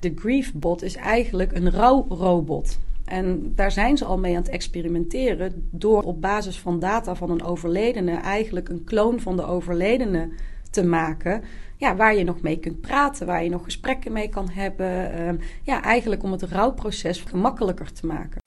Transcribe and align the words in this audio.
De 0.00 0.12
Griefbot 0.16 0.82
is 0.82 0.96
eigenlijk 0.96 1.52
een 1.52 1.70
rouwrobot. 1.70 2.78
En 3.04 3.52
daar 3.54 3.72
zijn 3.72 3.96
ze 3.96 4.04
al 4.04 4.18
mee 4.18 4.36
aan 4.36 4.42
het 4.42 4.50
experimenteren 4.50 5.68
door 5.70 6.02
op 6.02 6.20
basis 6.20 6.58
van 6.58 6.78
data 6.78 7.14
van 7.14 7.30
een 7.30 7.42
overledene 7.42 8.14
eigenlijk 8.14 8.68
een 8.68 8.84
kloon 8.84 9.20
van 9.20 9.36
de 9.36 9.46
overledene 9.46 10.28
te 10.70 10.84
maken. 10.84 11.42
Ja, 11.76 11.96
waar 11.96 12.16
je 12.16 12.24
nog 12.24 12.40
mee 12.40 12.58
kunt 12.58 12.80
praten, 12.80 13.26
waar 13.26 13.44
je 13.44 13.50
nog 13.50 13.64
gesprekken 13.64 14.12
mee 14.12 14.28
kan 14.28 14.48
hebben. 14.50 15.12
Ehm, 15.12 15.36
ja, 15.62 15.82
eigenlijk 15.82 16.22
om 16.22 16.32
het 16.32 16.42
rouwproces 16.42 17.20
gemakkelijker 17.20 17.92
te 17.92 18.06
maken. 18.06 18.40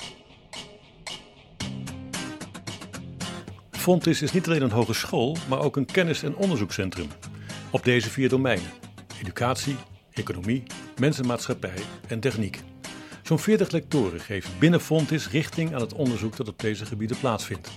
Fontis 3.72 4.22
is 4.22 4.32
niet 4.32 4.48
alleen 4.48 4.62
een 4.62 4.72
hogeschool, 4.72 5.38
maar 5.50 5.60
ook 5.60 5.76
een 5.76 5.86
kennis- 5.86 6.24
en 6.24 6.36
onderzoekscentrum. 6.36 7.08
Op 7.72 7.84
deze 7.84 8.10
vier 8.10 8.30
domeinen: 8.30 8.70
educatie, 9.22 9.76
economie, 10.14 10.64
mensenmaatschappij 11.00 11.80
en 12.08 12.20
techniek. 12.20 12.62
Zo'n 13.24 13.40
40 13.40 13.72
lectoren 13.72 14.20
geven 14.20 14.60
binnen 14.60 14.82
Fontis 14.82 15.30
richting 15.30 15.74
aan 15.74 15.82
het 15.82 15.94
onderzoek 15.94 16.36
dat 16.36 16.48
op 16.48 16.60
deze 16.60 16.86
gebieden 16.86 17.18
plaatsvindt. 17.20 17.72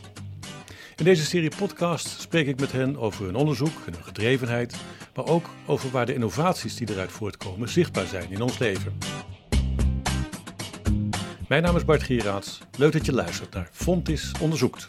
In 0.96 1.04
deze 1.04 1.24
serie 1.24 1.52
podcast 1.56 2.20
spreek 2.20 2.46
ik 2.46 2.60
met 2.60 2.72
hen 2.72 2.96
over 2.96 3.24
hun 3.24 3.34
onderzoek 3.34 3.72
hun 3.84 4.04
gedrevenheid, 4.04 4.76
maar 5.14 5.26
ook 5.26 5.50
over 5.66 5.90
waar 5.90 6.06
de 6.06 6.14
innovaties 6.14 6.76
die 6.76 6.90
eruit 6.90 7.12
voortkomen 7.12 7.68
zichtbaar 7.68 8.06
zijn 8.06 8.30
in 8.30 8.42
ons 8.42 8.58
leven. 8.58 8.98
Mijn 11.48 11.62
naam 11.62 11.76
is 11.76 11.84
Bart 11.84 12.02
Gieraats. 12.02 12.60
Leuk 12.78 12.92
dat 12.92 13.06
je 13.06 13.12
luistert 13.12 13.54
naar 13.54 13.68
Fontis 13.72 14.32
Onderzoekt. 14.40 14.86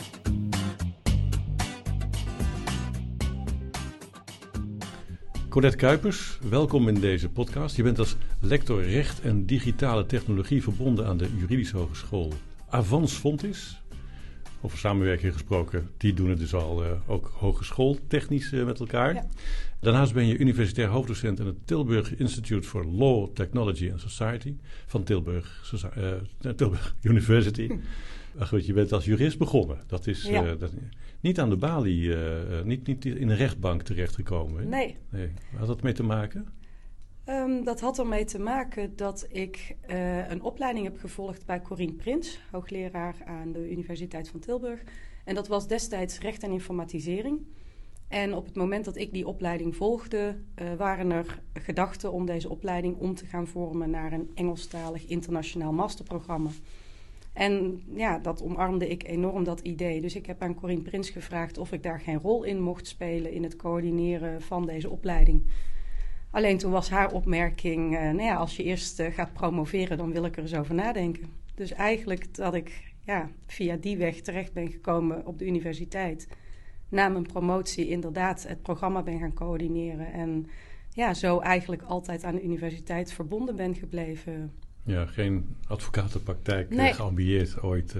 Colette 5.58 5.78
Kuipers, 5.78 6.38
welkom 6.50 6.88
in 6.88 7.00
deze 7.00 7.30
podcast. 7.30 7.76
Je 7.76 7.84
bent 7.84 8.00
als 8.00 8.16
lector 8.40 8.84
recht 8.84 9.22
en 9.22 9.46
digitale 9.46 10.06
technologie 10.06 10.64
verbonden 10.64 11.06
aan 11.06 11.18
de 11.18 11.30
Juridische 11.38 11.78
Hogeschool 11.78 12.34
Avans 12.70 13.14
Fontis. 13.14 13.82
Over 14.62 14.78
samenwerking 14.78 15.34
gesproken, 15.34 15.90
die 15.98 16.14
doen 16.14 16.30
het 16.30 16.40
dus 16.40 16.54
al 16.54 16.84
uh, 16.84 16.92
ook 17.08 17.32
hogeschooltechnisch 17.34 18.52
uh, 18.52 18.66
met 18.66 18.80
elkaar. 18.80 19.14
Ja. 19.14 19.28
Daarnaast 19.80 20.14
ben 20.14 20.28
je 20.28 20.38
universitair 20.38 20.88
hoofddocent 20.88 21.40
aan 21.40 21.46
het 21.46 21.68
Tilburg 21.68 22.16
Institute 22.16 22.68
for 22.68 22.86
Law, 22.86 23.28
Technology 23.34 23.92
and 23.92 24.02
Society 24.02 24.56
van 24.86 25.04
Tilburg, 25.04 25.74
uh, 25.98 26.54
Tilburg 26.56 26.96
University. 27.02 27.70
Goed, 28.50 28.66
je 28.66 28.74
bent 28.74 28.94
als 28.94 29.06
jurist 29.06 29.38
begonnen. 29.38 29.78
Dat 29.88 30.08
is 30.08 30.24
ja. 30.24 30.56
dat, 30.56 30.72
niet 31.20 31.40
aan 31.40 31.50
de 31.50 31.58
balie, 31.58 32.02
uh, 32.02 32.62
niet, 32.64 32.88
niet 32.88 33.06
in 33.06 33.30
een 33.30 33.36
rechtbank 33.36 33.82
terechtgekomen. 33.82 34.70
Nee. 34.70 34.98
nee. 35.10 35.32
Had 35.56 35.68
dat 35.68 35.82
mee 35.82 35.94
te 35.94 36.04
maken? 36.04 36.48
Um, 37.30 37.64
dat 37.64 37.80
had 37.80 38.00
ermee 38.00 38.26
te 38.26 38.40
maken 38.40 38.96
dat 38.96 39.26
ik 39.30 39.76
uh, 39.90 40.30
een 40.30 40.42
opleiding 40.42 40.86
heb 40.86 41.00
gevolgd 41.00 41.46
bij 41.46 41.62
Corine 41.62 41.94
Prins, 41.94 42.40
hoogleraar 42.52 43.16
aan 43.26 43.52
de 43.52 43.72
Universiteit 43.72 44.30
van 44.30 44.40
Tilburg. 44.40 44.84
En 45.24 45.36
dat 45.36 45.48
was 45.48 45.68
destijds 45.68 46.20
recht 46.20 46.44
en 46.44 46.52
informatisering. 46.52 47.46
En 48.08 48.34
op 48.34 48.46
het 48.46 48.56
moment 48.56 48.86
dat 48.86 48.98
ik 48.98 49.14
die 49.14 49.28
opleiding 49.28 49.76
volgde, 49.76 50.36
uh, 50.62 50.74
waren 50.74 51.12
er 51.12 51.42
gedachten 51.54 52.12
om 52.12 52.26
deze 52.26 52.50
opleiding 52.50 52.98
om 52.98 53.16
te 53.16 53.26
gaan 53.26 53.48
vormen 53.48 53.90
naar 53.90 54.14
een 54.14 54.32
Engelstalig 54.36 55.06
internationaal 55.06 55.72
masterprogramma. 55.74 56.50
En 57.38 57.84
ja, 57.96 58.20
dat 58.20 58.44
omarmde 58.44 58.88
ik 58.88 59.08
enorm, 59.08 59.44
dat 59.44 59.60
idee. 59.60 60.02
Dus 60.02 60.16
ik 60.16 60.26
heb 60.26 60.42
aan 60.42 60.56
Corine 60.56 60.82
Prins 60.82 61.10
gevraagd 61.10 61.58
of 61.58 61.72
ik 61.72 61.84
daar 61.84 62.00
geen 62.00 62.20
rol 62.20 62.44
in 62.44 62.62
mocht 62.62 62.88
spelen 62.88 63.32
in 63.32 63.44
het 63.44 63.56
coördineren 63.56 64.42
van 64.42 64.66
deze 64.66 64.90
opleiding. 64.90 65.44
Alleen 66.32 66.58
toen 66.58 66.72
was 66.72 66.90
haar 66.90 67.12
opmerking: 67.12 67.94
uh, 67.94 68.00
nou 68.00 68.22
ja, 68.22 68.36
als 68.36 68.56
je 68.56 68.64
eerst 68.64 69.00
uh, 69.00 69.08
gaat 69.14 69.34
promoveren, 69.34 69.98
dan 69.98 70.12
wil 70.12 70.26
ik 70.26 70.36
er 70.36 70.42
eens 70.42 70.56
over 70.56 70.76
nadenken. 70.76 71.26
Dus 71.56 71.72
eigenlijk 71.72 72.36
dat 72.36 72.54
ik 72.54 72.94
ja, 73.06 73.30
via 73.46 73.76
die 73.76 73.98
weg 73.98 74.22
terecht 74.22 74.54
ben 74.54 74.72
gekomen 74.72 75.26
op 75.26 75.40
de 75.40 75.46
universiteit. 75.46 76.28
Na 76.90 77.10
mijn 77.10 77.26
promotie 77.26 77.88
inderdaad 77.88 78.48
het 78.48 78.62
programma 78.62 79.04
ben 79.04 79.20
gaan 79.20 79.34
coördineren. 79.34 80.14
En 80.14 80.48
ja, 80.90 81.14
zo 81.14 81.40
eigenlijk 81.40 81.82
altijd 81.82 82.24
aan 82.24 82.36
de 82.36 82.44
universiteit 82.44 83.14
verbonden 83.14 83.56
ben 83.56 83.76
gebleven. 83.76 84.52
Ja, 84.88 85.06
geen 85.06 85.56
advocatenpraktijk 85.68 86.70
nee. 86.70 86.94
geambieerd 86.94 87.62
ooit. 87.62 87.96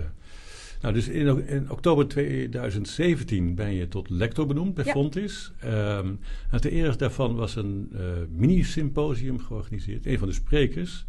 Nou, 0.82 0.94
dus 0.94 1.08
in, 1.08 1.48
in, 1.48 1.72
oktober 1.72 2.08
2017 2.08 3.56
ben 3.56 3.74
je 3.74 3.88
tot 3.88 4.10
lector 4.10 4.46
benoemd 4.46 4.74
bij 4.74 4.86
ja. 4.86 4.92
Fontis. 4.92 5.52
Um, 5.66 6.20
en 6.52 6.62
ter 6.62 6.72
ere 6.72 6.96
daarvan 6.96 7.36
was 7.36 7.56
een 7.56 7.90
uh, 7.94 8.00
mini-symposium 8.30 9.40
georganiseerd. 9.40 10.06
Een 10.06 10.18
van 10.18 10.28
de 10.28 10.34
sprekers, 10.34 11.06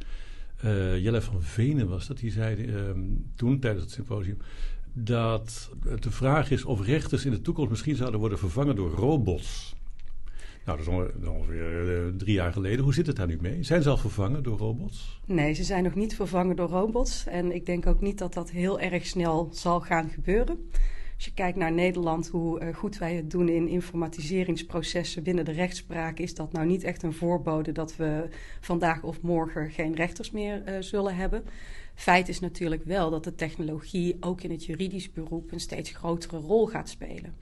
uh, 0.64 0.98
Jelle 0.98 1.20
van 1.20 1.42
Venen 1.42 1.88
was 1.88 2.06
dat, 2.06 2.18
die 2.18 2.30
zei 2.30 2.74
um, 2.74 3.26
toen 3.34 3.58
tijdens 3.58 3.84
het 3.84 3.92
symposium 3.92 4.38
dat 4.92 5.70
het 5.88 6.02
de 6.02 6.10
vraag 6.10 6.50
is 6.50 6.64
of 6.64 6.86
rechters 6.86 7.24
in 7.24 7.30
de 7.30 7.40
toekomst 7.40 7.70
misschien 7.70 7.96
zouden 7.96 8.20
worden 8.20 8.38
vervangen 8.38 8.76
door 8.76 8.90
robots. 8.90 9.76
Nou, 10.68 10.80
dat 10.80 10.88
is 11.22 11.28
ongeveer 11.28 12.06
uh, 12.06 12.14
drie 12.16 12.34
jaar 12.34 12.52
geleden. 12.52 12.84
Hoe 12.84 12.94
zit 12.94 13.06
het 13.06 13.16
daar 13.16 13.26
nu 13.26 13.38
mee? 13.40 13.62
Zijn 13.62 13.82
ze 13.82 13.88
al 13.88 13.96
vervangen 13.96 14.42
door 14.42 14.58
robots? 14.58 15.20
Nee, 15.26 15.52
ze 15.52 15.64
zijn 15.64 15.82
nog 15.82 15.94
niet 15.94 16.16
vervangen 16.16 16.56
door 16.56 16.68
robots. 16.68 17.26
En 17.26 17.54
ik 17.54 17.66
denk 17.66 17.86
ook 17.86 18.00
niet 18.00 18.18
dat 18.18 18.34
dat 18.34 18.50
heel 18.50 18.80
erg 18.80 19.06
snel 19.06 19.48
zal 19.52 19.80
gaan 19.80 20.08
gebeuren. 20.08 20.70
Als 21.14 21.24
je 21.24 21.32
kijkt 21.34 21.58
naar 21.58 21.72
Nederland, 21.72 22.28
hoe 22.28 22.60
uh, 22.60 22.74
goed 22.74 22.98
wij 22.98 23.14
het 23.14 23.30
doen 23.30 23.48
in 23.48 23.68
informatiseringsprocessen 23.68 25.22
binnen 25.22 25.44
de 25.44 25.52
rechtspraak, 25.52 26.18
is 26.18 26.34
dat 26.34 26.52
nou 26.52 26.66
niet 26.66 26.84
echt 26.84 27.02
een 27.02 27.12
voorbode 27.12 27.72
dat 27.72 27.96
we 27.96 28.28
vandaag 28.60 29.02
of 29.02 29.20
morgen 29.20 29.70
geen 29.70 29.94
rechters 29.94 30.30
meer 30.30 30.62
uh, 30.68 30.76
zullen 30.80 31.16
hebben. 31.16 31.44
Feit 31.94 32.28
is 32.28 32.40
natuurlijk 32.40 32.84
wel 32.84 33.10
dat 33.10 33.24
de 33.24 33.34
technologie 33.34 34.16
ook 34.20 34.42
in 34.42 34.50
het 34.50 34.64
juridisch 34.64 35.12
beroep 35.12 35.52
een 35.52 35.60
steeds 35.60 35.90
grotere 35.90 36.36
rol 36.36 36.66
gaat 36.66 36.88
spelen. 36.88 37.34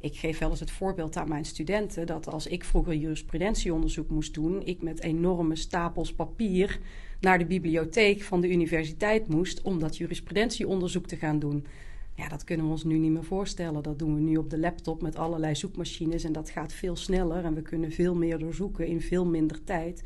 Ik 0.00 0.16
geef 0.16 0.38
wel 0.38 0.50
eens 0.50 0.60
het 0.60 0.70
voorbeeld 0.70 1.16
aan 1.16 1.28
mijn 1.28 1.44
studenten 1.44 2.06
dat 2.06 2.28
als 2.28 2.46
ik 2.46 2.64
vroeger 2.64 2.94
jurisprudentieonderzoek 2.94 4.10
moest 4.10 4.34
doen, 4.34 4.66
ik 4.66 4.82
met 4.82 5.00
enorme 5.00 5.56
stapels 5.56 6.12
papier 6.12 6.78
naar 7.20 7.38
de 7.38 7.46
bibliotheek 7.46 8.22
van 8.22 8.40
de 8.40 8.50
universiteit 8.50 9.28
moest 9.28 9.62
om 9.62 9.78
dat 9.78 9.96
jurisprudentieonderzoek 9.96 11.06
te 11.06 11.16
gaan 11.16 11.38
doen. 11.38 11.66
Ja, 12.14 12.28
dat 12.28 12.44
kunnen 12.44 12.66
we 12.66 12.72
ons 12.72 12.84
nu 12.84 12.98
niet 12.98 13.10
meer 13.10 13.24
voorstellen. 13.24 13.82
Dat 13.82 13.98
doen 13.98 14.14
we 14.14 14.20
nu 14.20 14.36
op 14.36 14.50
de 14.50 14.58
laptop 14.58 15.02
met 15.02 15.16
allerlei 15.16 15.54
zoekmachines 15.54 16.24
en 16.24 16.32
dat 16.32 16.50
gaat 16.50 16.72
veel 16.72 16.96
sneller 16.96 17.44
en 17.44 17.54
we 17.54 17.62
kunnen 17.62 17.92
veel 17.92 18.14
meer 18.14 18.38
doorzoeken 18.38 18.86
in 18.86 19.00
veel 19.00 19.26
minder 19.26 19.64
tijd. 19.64 20.02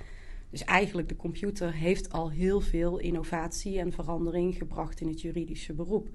Dus 0.50 0.64
eigenlijk 0.64 1.08
de 1.08 1.16
computer 1.16 1.74
heeft 1.74 2.12
al 2.12 2.30
heel 2.30 2.60
veel 2.60 2.98
innovatie 2.98 3.78
en 3.78 3.92
verandering 3.92 4.56
gebracht 4.56 5.00
in 5.00 5.08
het 5.08 5.20
juridische 5.20 5.72
beroep. 5.72 6.08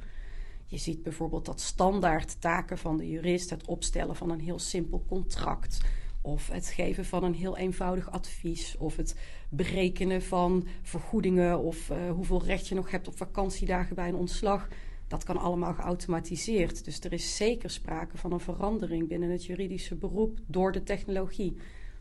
Je 0.70 0.78
ziet 0.78 1.04
bijvoorbeeld 1.04 1.46
dat 1.46 1.62
standaard 1.62 2.42
taken 2.42 2.78
van 2.78 2.98
de 2.98 3.10
jurist, 3.10 3.50
het 3.50 3.68
opstellen 3.68 4.16
van 4.16 4.30
een 4.30 4.40
heel 4.40 4.60
simpel 4.60 5.04
contract, 5.08 5.82
of 6.22 6.48
het 6.48 6.68
geven 6.68 7.06
van 7.06 7.24
een 7.24 7.34
heel 7.34 7.58
eenvoudig 7.58 8.12
advies, 8.12 8.76
of 8.78 8.96
het 8.96 9.16
berekenen 9.50 10.22
van 10.22 10.68
vergoedingen, 10.82 11.60
of 11.60 11.90
uh, 11.90 12.12
hoeveel 12.12 12.44
recht 12.44 12.68
je 12.68 12.76
nog 12.76 12.92
hebt 12.92 13.08
op 13.08 13.18
vakantiedagen 13.18 13.96
bij 13.96 14.08
een 14.08 14.16
ontslag. 14.16 14.68
Dat 15.08 15.24
kan 15.24 15.38
allemaal 15.38 15.74
geautomatiseerd. 15.74 16.86
Dus 16.86 17.00
er 17.00 17.14
is 17.14 17.36
zeker 17.36 17.70
sprake 17.70 18.18
van 18.18 18.32
een 18.32 18.40
verandering 18.40 19.08
binnen 19.08 19.30
het 19.30 19.46
juridische 19.46 19.96
beroep 19.96 20.40
door 20.48 20.72
de 20.72 20.84
technologie. 20.84 21.58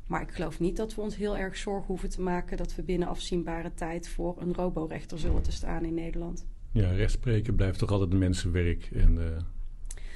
Maar 0.07 0.23
ik 0.23 0.31
geloof 0.31 0.61
niet 0.61 0.77
dat 0.77 0.95
we 0.95 1.01
ons 1.01 1.17
heel 1.17 1.37
erg 1.37 1.57
zorgen 1.57 1.87
hoeven 1.87 2.09
te 2.09 2.21
maken 2.21 2.57
dat 2.57 2.75
we 2.75 2.83
binnen 2.83 3.09
afzienbare 3.09 3.75
tijd 3.75 4.09
voor 4.09 4.35
een 4.39 4.55
roborechter 4.55 5.19
zullen 5.19 5.43
te 5.43 5.53
staan 5.53 5.85
in 5.85 5.95
Nederland. 5.95 6.47
Ja, 6.77 6.91
rechtspreken 6.91 7.55
blijft 7.55 7.79
toch 7.79 7.91
altijd 7.91 8.13
mensenwerk. 8.13 8.89
En, 8.93 9.17
uh, 9.19 9.25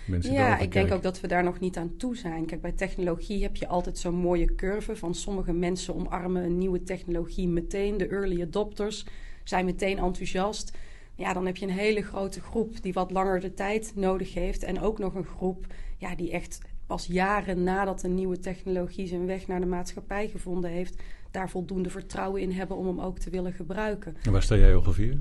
mensen 0.06 0.32
ja, 0.32 0.58
ik 0.58 0.72
denk 0.72 0.92
ook 0.92 1.02
dat 1.02 1.20
we 1.20 1.26
daar 1.26 1.44
nog 1.44 1.60
niet 1.60 1.76
aan 1.76 1.96
toe 1.96 2.16
zijn. 2.16 2.46
Kijk, 2.46 2.60
bij 2.60 2.72
technologie 2.72 3.42
heb 3.42 3.56
je 3.56 3.66
altijd 3.66 3.98
zo'n 3.98 4.14
mooie 4.14 4.54
curve 4.54 4.96
van 4.96 5.14
sommige 5.14 5.52
mensen 5.52 5.94
omarmen 5.94 6.44
een 6.44 6.58
nieuwe 6.58 6.82
technologie 6.82 7.48
meteen. 7.48 7.96
De 7.96 8.08
early 8.08 8.42
adopters 8.42 9.06
zijn 9.44 9.64
meteen 9.64 9.98
enthousiast. 9.98 10.76
Ja, 11.14 11.32
dan 11.32 11.46
heb 11.46 11.56
je 11.56 11.66
een 11.66 11.72
hele 11.72 12.02
grote 12.02 12.40
groep 12.40 12.82
die 12.82 12.92
wat 12.92 13.10
langer 13.10 13.40
de 13.40 13.54
tijd 13.54 13.92
nodig 13.94 14.34
heeft. 14.34 14.62
En 14.62 14.80
ook 14.80 14.98
nog 14.98 15.14
een 15.14 15.24
groep 15.24 15.66
ja, 15.98 16.14
die 16.14 16.30
echt 16.30 16.60
pas 16.86 17.06
jaren 17.06 17.62
nadat 17.62 18.02
een 18.02 18.14
nieuwe 18.14 18.38
technologie 18.38 19.06
zijn 19.06 19.26
weg 19.26 19.46
naar 19.46 19.60
de 19.60 19.66
maatschappij 19.66 20.28
gevonden 20.28 20.70
heeft, 20.70 21.02
daar 21.30 21.50
voldoende 21.50 21.90
vertrouwen 21.90 22.40
in 22.40 22.52
hebben 22.52 22.76
om 22.76 22.86
hem 22.86 23.00
ook 23.00 23.18
te 23.18 23.30
willen 23.30 23.52
gebruiken. 23.52 24.16
En 24.22 24.32
waar 24.32 24.42
sta 24.42 24.56
jij 24.56 24.74
ongeveer? 24.74 25.20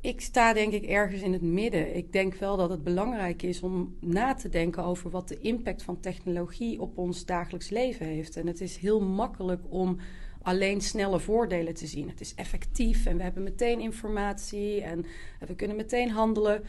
Ik 0.00 0.20
sta 0.20 0.52
denk 0.52 0.72
ik 0.72 0.84
ergens 0.84 1.22
in 1.22 1.32
het 1.32 1.42
midden. 1.42 1.96
Ik 1.96 2.12
denk 2.12 2.34
wel 2.34 2.56
dat 2.56 2.70
het 2.70 2.84
belangrijk 2.84 3.42
is 3.42 3.62
om 3.62 3.96
na 4.00 4.34
te 4.34 4.48
denken 4.48 4.84
over 4.84 5.10
wat 5.10 5.28
de 5.28 5.40
impact 5.40 5.82
van 5.82 6.00
technologie 6.00 6.80
op 6.80 6.98
ons 6.98 7.24
dagelijks 7.24 7.70
leven 7.70 8.06
heeft. 8.06 8.36
En 8.36 8.46
het 8.46 8.60
is 8.60 8.76
heel 8.76 9.00
makkelijk 9.00 9.62
om 9.68 9.96
alleen 10.42 10.80
snelle 10.80 11.20
voordelen 11.20 11.74
te 11.74 11.86
zien. 11.86 12.08
Het 12.08 12.20
is 12.20 12.34
effectief 12.34 13.06
en 13.06 13.16
we 13.16 13.22
hebben 13.22 13.42
meteen 13.42 13.80
informatie 13.80 14.82
en 14.82 15.04
we 15.46 15.54
kunnen 15.54 15.76
meteen 15.76 16.10
handelen. 16.10 16.62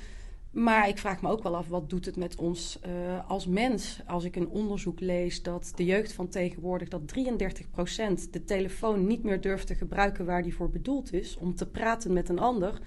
Maar 0.52 0.88
ik 0.88 0.98
vraag 0.98 1.22
me 1.22 1.30
ook 1.30 1.44
wel 1.44 1.56
af, 1.56 1.68
wat 1.68 1.90
doet 1.90 2.06
het 2.06 2.16
met 2.16 2.36
ons 2.36 2.80
uh, 2.86 3.30
als 3.30 3.48
mens? 3.48 4.02
Als 4.06 4.24
ik 4.24 4.36
een 4.36 4.50
onderzoek 4.50 5.00
lees 5.00 5.42
dat 5.42 5.72
de 5.76 5.86
jeugd 5.86 6.14
van 6.14 6.30
tegenwoordig... 6.30 6.88
dat 6.88 7.02
33% 7.02 8.30
de 8.32 8.44
telefoon 8.46 9.08
niet 9.08 9.24
meer 9.24 9.42
durft 9.42 9.68
te 9.68 9.76
gebruiken 9.76 10.26
waar 10.26 10.44
die 10.44 10.56
voor 10.56 10.70
bedoeld 10.70 11.14
is... 11.14 11.38
om 11.38 11.56
te 11.56 11.68
praten 11.68 12.14
met 12.14 12.30
een 12.30 12.40
ander, 12.40 12.80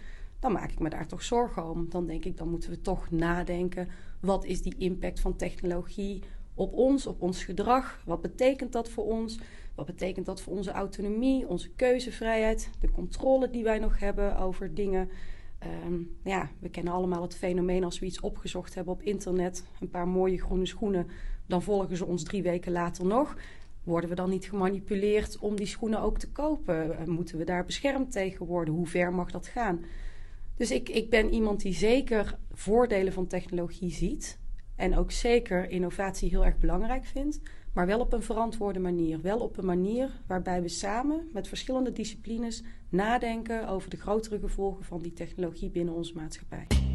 dan 0.42 0.52
maak 0.52 0.70
ik 0.70 0.78
me 0.78 0.88
daar 0.88 1.06
toch 1.06 1.22
zorgen 1.22 1.70
om. 1.70 1.86
Dan 1.88 2.06
denk 2.06 2.24
ik, 2.24 2.36
dan 2.36 2.48
moeten 2.48 2.70
we 2.70 2.80
toch 2.80 3.10
nadenken... 3.10 3.88
wat 4.20 4.44
is 4.44 4.62
die 4.62 4.74
impact 4.78 5.20
van 5.20 5.36
technologie 5.36 6.22
op 6.54 6.72
ons, 6.72 7.06
op 7.06 7.22
ons 7.22 7.44
gedrag? 7.44 8.02
Wat 8.04 8.20
betekent 8.20 8.72
dat 8.72 8.88
voor 8.88 9.04
ons? 9.04 9.38
Wat 9.74 9.86
betekent 9.86 10.26
dat 10.26 10.40
voor 10.40 10.52
onze 10.52 10.70
autonomie, 10.70 11.48
onze 11.48 11.70
keuzevrijheid... 11.70 12.70
de 12.80 12.90
controle 12.90 13.50
die 13.50 13.64
wij 13.64 13.78
nog 13.78 13.98
hebben 13.98 14.38
over 14.38 14.74
dingen... 14.74 15.10
Um, 15.86 16.16
ja, 16.24 16.50
we 16.58 16.68
kennen 16.68 16.92
allemaal 16.92 17.22
het 17.22 17.36
fenomeen 17.36 17.84
als 17.84 17.98
we 17.98 18.06
iets 18.06 18.20
opgezocht 18.20 18.74
hebben 18.74 18.92
op 18.94 19.02
internet, 19.02 19.64
een 19.80 19.90
paar 19.90 20.08
mooie 20.08 20.40
groene 20.40 20.66
schoenen, 20.66 21.06
dan 21.46 21.62
volgen 21.62 21.96
ze 21.96 22.06
ons 22.06 22.22
drie 22.22 22.42
weken 22.42 22.72
later 22.72 23.06
nog. 23.06 23.36
Worden 23.82 24.10
we 24.10 24.16
dan 24.16 24.30
niet 24.30 24.44
gemanipuleerd 24.48 25.38
om 25.38 25.56
die 25.56 25.66
schoenen 25.66 26.00
ook 26.00 26.18
te 26.18 26.30
kopen? 26.30 26.98
Eh, 26.98 27.06
moeten 27.06 27.38
we 27.38 27.44
daar 27.44 27.64
beschermd 27.64 28.12
tegen 28.12 28.46
worden? 28.46 28.74
Hoe 28.74 28.86
ver 28.86 29.12
mag 29.12 29.30
dat 29.30 29.46
gaan? 29.46 29.84
Dus 30.56 30.70
ik, 30.70 30.88
ik 30.88 31.10
ben 31.10 31.32
iemand 31.32 31.60
die 31.60 31.74
zeker 31.74 32.38
voordelen 32.52 33.12
van 33.12 33.26
technologie 33.26 33.90
ziet. 33.90 34.38
En 34.76 34.96
ook 34.96 35.10
zeker 35.10 35.70
innovatie 35.70 36.28
heel 36.28 36.44
erg 36.44 36.58
belangrijk 36.58 37.04
vindt. 37.04 37.40
Maar 37.72 37.86
wel 37.86 38.00
op 38.00 38.12
een 38.12 38.22
verantwoorde 38.22 38.78
manier. 38.78 39.20
Wel 39.20 39.38
op 39.38 39.56
een 39.56 39.64
manier 39.64 40.10
waarbij 40.26 40.62
we 40.62 40.68
samen 40.68 41.28
met 41.32 41.48
verschillende 41.48 41.92
disciplines 41.92 42.62
nadenken 42.88 43.68
over 43.68 43.90
de 43.90 43.96
grotere 43.96 44.38
gevolgen 44.38 44.84
van 44.84 45.02
die 45.02 45.12
technologie 45.12 45.70
binnen 45.70 45.94
onze 45.94 46.14
maatschappij. 46.14 46.91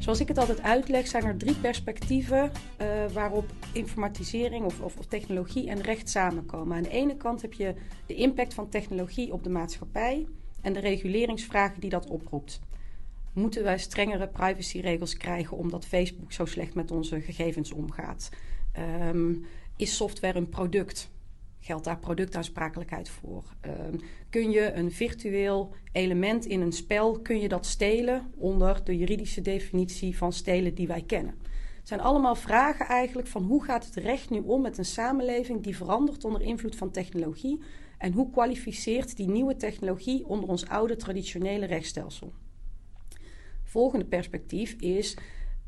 Zoals 0.00 0.20
ik 0.20 0.28
het 0.28 0.38
altijd 0.38 0.62
uitleg, 0.62 1.06
zijn 1.06 1.24
er 1.24 1.36
drie 1.36 1.54
perspectieven 1.54 2.50
uh, 2.80 3.06
waarop 3.12 3.52
informatisering 3.72 4.64
of, 4.64 4.80
of, 4.80 4.96
of, 4.96 5.06
technologie 5.06 5.68
en 5.68 5.80
recht 5.80 6.08
samenkomen. 6.08 6.76
Aan 6.76 6.82
de 6.82 6.88
ene 6.88 7.16
kant 7.16 7.42
heb 7.42 7.52
je 7.52 7.74
de 8.06 8.14
impact 8.14 8.54
van 8.54 8.68
technologie 8.68 9.32
op 9.32 9.44
de 9.44 9.50
maatschappij 9.50 10.26
en 10.62 10.72
de 10.72 10.80
reguleringsvragen 10.80 11.80
die 11.80 11.90
dat 11.90 12.06
oproept. 12.06 12.60
Moeten 13.32 13.62
wij 13.62 13.78
strengere 13.78 14.28
privacyregels 14.28 15.16
krijgen 15.16 15.56
omdat 15.56 15.86
Facebook 15.86 16.32
zo 16.32 16.44
slecht 16.44 16.74
met 16.74 16.90
onze 16.90 17.20
gegevens 17.20 17.72
omgaat? 17.72 18.28
Um, 19.08 19.44
is 19.76 19.96
software 19.96 20.38
een 20.38 20.48
product? 20.48 21.10
Geldt 21.60 21.84
daar 21.84 21.98
productaansprakelijkheid 21.98 23.08
voor? 23.08 23.44
Um, 23.66 24.00
kun 24.30 24.50
je 24.50 24.72
een 24.72 24.92
virtueel 24.92 25.74
element 25.92 26.46
in 26.46 26.60
een 26.60 26.72
spel, 26.72 27.20
kun 27.20 27.40
je 27.40 27.48
dat 27.48 27.66
stelen 27.66 28.32
onder 28.36 28.84
de 28.84 28.96
juridische 28.96 29.40
definitie 29.40 30.16
van 30.16 30.32
stelen 30.32 30.74
die 30.74 30.86
wij 30.86 31.02
kennen? 31.02 31.34
Het 31.78 31.88
zijn 31.88 32.00
allemaal 32.00 32.34
vragen 32.34 32.86
eigenlijk 32.86 33.28
van 33.28 33.42
hoe 33.42 33.64
gaat 33.64 33.84
het 33.84 33.94
recht 33.94 34.30
nu 34.30 34.40
om 34.40 34.60
met 34.60 34.78
een 34.78 34.84
samenleving 34.84 35.62
die 35.62 35.76
verandert 35.76 36.24
onder 36.24 36.42
invloed 36.42 36.76
van 36.76 36.90
technologie 36.90 37.60
en 37.98 38.12
hoe 38.12 38.30
kwalificeert 38.30 39.16
die 39.16 39.28
nieuwe 39.28 39.56
technologie 39.56 40.26
onder 40.26 40.48
ons 40.48 40.68
oude 40.68 40.96
traditionele 40.96 41.66
rechtsstelsel? 41.66 42.32
volgende 43.70 44.04
perspectief 44.04 44.72
is 44.72 45.16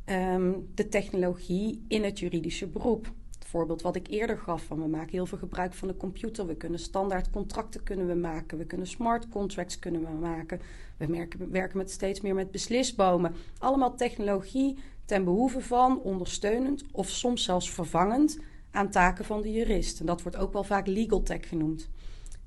um, 0.07 0.71
de 0.75 0.89
technologie 0.89 1.85
in 1.89 2.05
het 2.05 2.19
juridische 2.19 2.67
beroep. 2.67 3.13
Voorbeeld 3.53 3.83
wat 3.83 3.97
ik 3.97 4.09
eerder 4.09 4.39
gaf 4.39 4.65
van 4.65 4.83
we 4.83 4.89
maken 4.89 5.11
heel 5.11 5.27
veel 5.27 5.39
gebruik 5.39 5.75
van 5.75 5.89
de 5.89 5.97
computer. 5.97 6.47
We 6.47 6.57
kunnen 6.57 6.79
standaard 6.79 7.31
contracten 7.31 7.83
kunnen 7.83 8.07
we 8.07 8.15
maken. 8.15 8.59
We 8.59 8.65
kunnen 8.65 8.87
smart 8.87 9.29
contracts 9.29 9.79
kunnen 9.79 10.01
we 10.01 10.27
maken. 10.27 10.61
We 10.97 11.07
merken, 11.07 11.51
werken 11.51 11.79
met 11.79 11.91
steeds 11.91 12.21
meer 12.21 12.35
met 12.35 12.51
beslisbomen. 12.51 13.35
Allemaal 13.59 13.95
technologie 13.95 14.79
ten 15.05 15.25
behoeve 15.25 15.61
van 15.61 16.01
ondersteunend 16.01 16.85
of 16.93 17.09
soms 17.09 17.45
zelfs 17.45 17.71
vervangend 17.71 18.39
aan 18.71 18.91
taken 18.91 19.25
van 19.25 19.43
de 19.43 19.53
jurist. 19.53 20.01
En 20.01 20.07
dat 20.07 20.23
wordt 20.23 20.37
ook 20.39 20.53
wel 20.53 20.65
vaak 20.65 20.87
legal 20.87 21.23
tech 21.23 21.49
genoemd. 21.49 21.89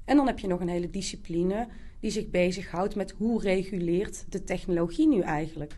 En 0.05 0.15
dan 0.15 0.27
heb 0.27 0.39
je 0.39 0.47
nog 0.47 0.59
een 0.59 0.69
hele 0.69 0.89
discipline 0.89 1.67
die 1.99 2.11
zich 2.11 2.29
bezighoudt 2.29 2.95
met 2.95 3.11
hoe 3.11 3.41
reguleert 3.41 4.25
de 4.29 4.43
technologie 4.43 5.07
nu 5.07 5.21
eigenlijk. 5.21 5.77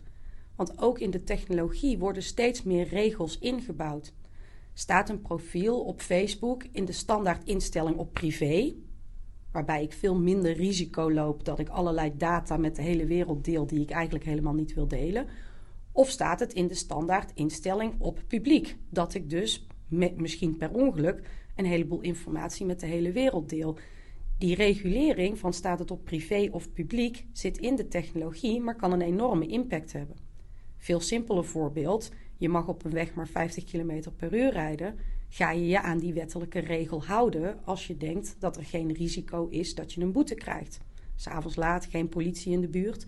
Want 0.55 0.81
ook 0.81 0.99
in 0.99 1.11
de 1.11 1.23
technologie 1.23 1.97
worden 1.97 2.23
steeds 2.23 2.63
meer 2.63 2.87
regels 2.87 3.39
ingebouwd. 3.39 4.13
Staat 4.77 5.09
een 5.09 5.21
profiel 5.21 5.83
op 5.83 6.01
Facebook 6.01 6.63
in 6.71 6.85
de 6.85 6.91
standaard 6.91 7.43
instelling 7.43 7.97
op 7.97 8.13
privé, 8.13 8.75
waarbij 9.51 9.83
ik 9.83 9.93
veel 9.93 10.15
minder 10.15 10.53
risico 10.53 11.11
loop 11.11 11.45
dat 11.45 11.59
ik 11.59 11.69
allerlei 11.69 12.11
data 12.17 12.57
met 12.57 12.75
de 12.75 12.81
hele 12.81 13.05
wereld 13.05 13.45
deel 13.45 13.67
die 13.67 13.81
ik 13.81 13.89
eigenlijk 13.89 14.25
helemaal 14.25 14.53
niet 14.53 14.73
wil 14.73 14.87
delen. 14.87 15.27
Of 15.91 16.09
staat 16.09 16.39
het 16.39 16.53
in 16.53 16.67
de 16.67 16.73
standaard 16.73 17.31
instelling 17.33 17.93
op 17.97 18.23
publiek, 18.27 18.77
dat 18.89 19.13
ik 19.13 19.29
dus 19.29 19.67
misschien 20.15 20.57
per 20.57 20.71
ongeluk 20.71 21.29
een 21.55 21.65
heleboel 21.65 22.01
informatie 22.01 22.65
met 22.65 22.79
de 22.79 22.87
hele 22.87 23.11
wereld 23.11 23.49
deel. 23.49 23.77
Die 24.37 24.55
regulering 24.55 25.39
van 25.39 25.53
staat 25.53 25.79
het 25.79 25.91
op 25.91 26.05
privé 26.05 26.47
of 26.51 26.73
publiek 26.73 27.25
zit 27.31 27.57
in 27.57 27.75
de 27.75 27.87
technologie, 27.87 28.61
maar 28.61 28.75
kan 28.75 28.91
een 28.91 29.01
enorme 29.01 29.47
impact 29.47 29.93
hebben. 29.93 30.17
Veel 30.77 30.99
simpeler 30.99 31.45
voorbeeld: 31.45 32.11
je 32.37 32.49
mag 32.49 32.67
op 32.67 32.85
een 32.85 32.91
weg 32.91 33.13
maar 33.13 33.27
50 33.27 33.63
km 33.63 34.01
per 34.15 34.35
uur 34.35 34.51
rijden. 34.51 34.95
Ga 35.29 35.51
je 35.51 35.67
je 35.67 35.81
aan 35.81 35.97
die 35.97 36.13
wettelijke 36.13 36.59
regel 36.59 37.05
houden 37.05 37.59
als 37.65 37.87
je 37.87 37.97
denkt 37.97 38.35
dat 38.39 38.57
er 38.57 38.63
geen 38.63 38.93
risico 38.93 39.47
is 39.47 39.75
dat 39.75 39.93
je 39.93 40.01
een 40.01 40.11
boete 40.11 40.35
krijgt? 40.35 40.79
S'avonds 41.15 41.55
laat, 41.55 41.85
geen 41.85 42.09
politie 42.09 42.51
in 42.51 42.61
de 42.61 42.67
buurt. 42.67 43.05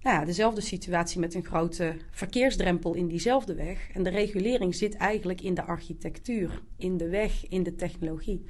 Nou 0.00 0.18
ja, 0.18 0.24
dezelfde 0.24 0.60
situatie 0.60 1.20
met 1.20 1.34
een 1.34 1.44
grote 1.44 1.96
verkeersdrempel 2.10 2.94
in 2.94 3.08
diezelfde 3.08 3.54
weg. 3.54 3.90
En 3.92 4.02
de 4.02 4.10
regulering 4.10 4.74
zit 4.74 4.94
eigenlijk 4.94 5.40
in 5.40 5.54
de 5.54 5.62
architectuur, 5.62 6.62
in 6.76 6.96
de 6.96 7.08
weg, 7.08 7.48
in 7.48 7.62
de 7.62 7.74
technologie. 7.74 8.44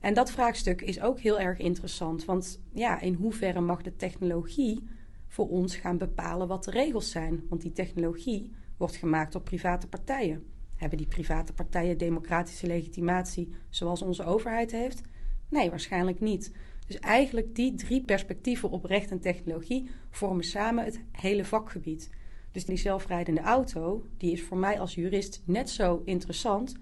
En 0.00 0.14
dat 0.14 0.30
vraagstuk 0.30 0.82
is 0.82 1.00
ook 1.00 1.20
heel 1.20 1.40
erg 1.40 1.58
interessant. 1.58 2.24
Want 2.24 2.60
ja, 2.72 3.00
in 3.00 3.14
hoeverre 3.14 3.60
mag 3.60 3.82
de 3.82 3.96
technologie 3.96 4.88
voor 5.26 5.48
ons 5.48 5.76
gaan 5.76 5.98
bepalen 5.98 6.48
wat 6.48 6.64
de 6.64 6.70
regels 6.70 7.10
zijn? 7.10 7.44
Want 7.48 7.62
die 7.62 7.72
technologie 7.72 8.50
wordt 8.76 8.96
gemaakt 8.96 9.32
door 9.32 9.42
private 9.42 9.88
partijen. 9.88 10.44
Hebben 10.76 10.98
die 10.98 11.06
private 11.06 11.52
partijen 11.52 11.98
democratische 11.98 12.66
legitimatie 12.66 13.54
zoals 13.68 14.02
onze 14.02 14.24
overheid 14.24 14.72
heeft? 14.72 15.00
Nee, 15.48 15.70
waarschijnlijk 15.70 16.20
niet. 16.20 16.52
Dus 16.86 16.98
eigenlijk 16.98 17.54
die 17.54 17.74
drie 17.74 18.04
perspectieven 18.04 18.70
op 18.70 18.84
recht 18.84 19.10
en 19.10 19.20
technologie 19.20 19.90
vormen 20.10 20.44
samen 20.44 20.84
het 20.84 21.00
hele 21.12 21.44
vakgebied. 21.44 22.10
Dus 22.52 22.64
die 22.64 22.76
zelfrijdende 22.76 23.40
auto, 23.40 24.06
die 24.16 24.32
is 24.32 24.42
voor 24.42 24.58
mij 24.58 24.80
als 24.80 24.94
jurist 24.94 25.42
net 25.44 25.70
zo 25.70 26.02
interessant 26.04 26.74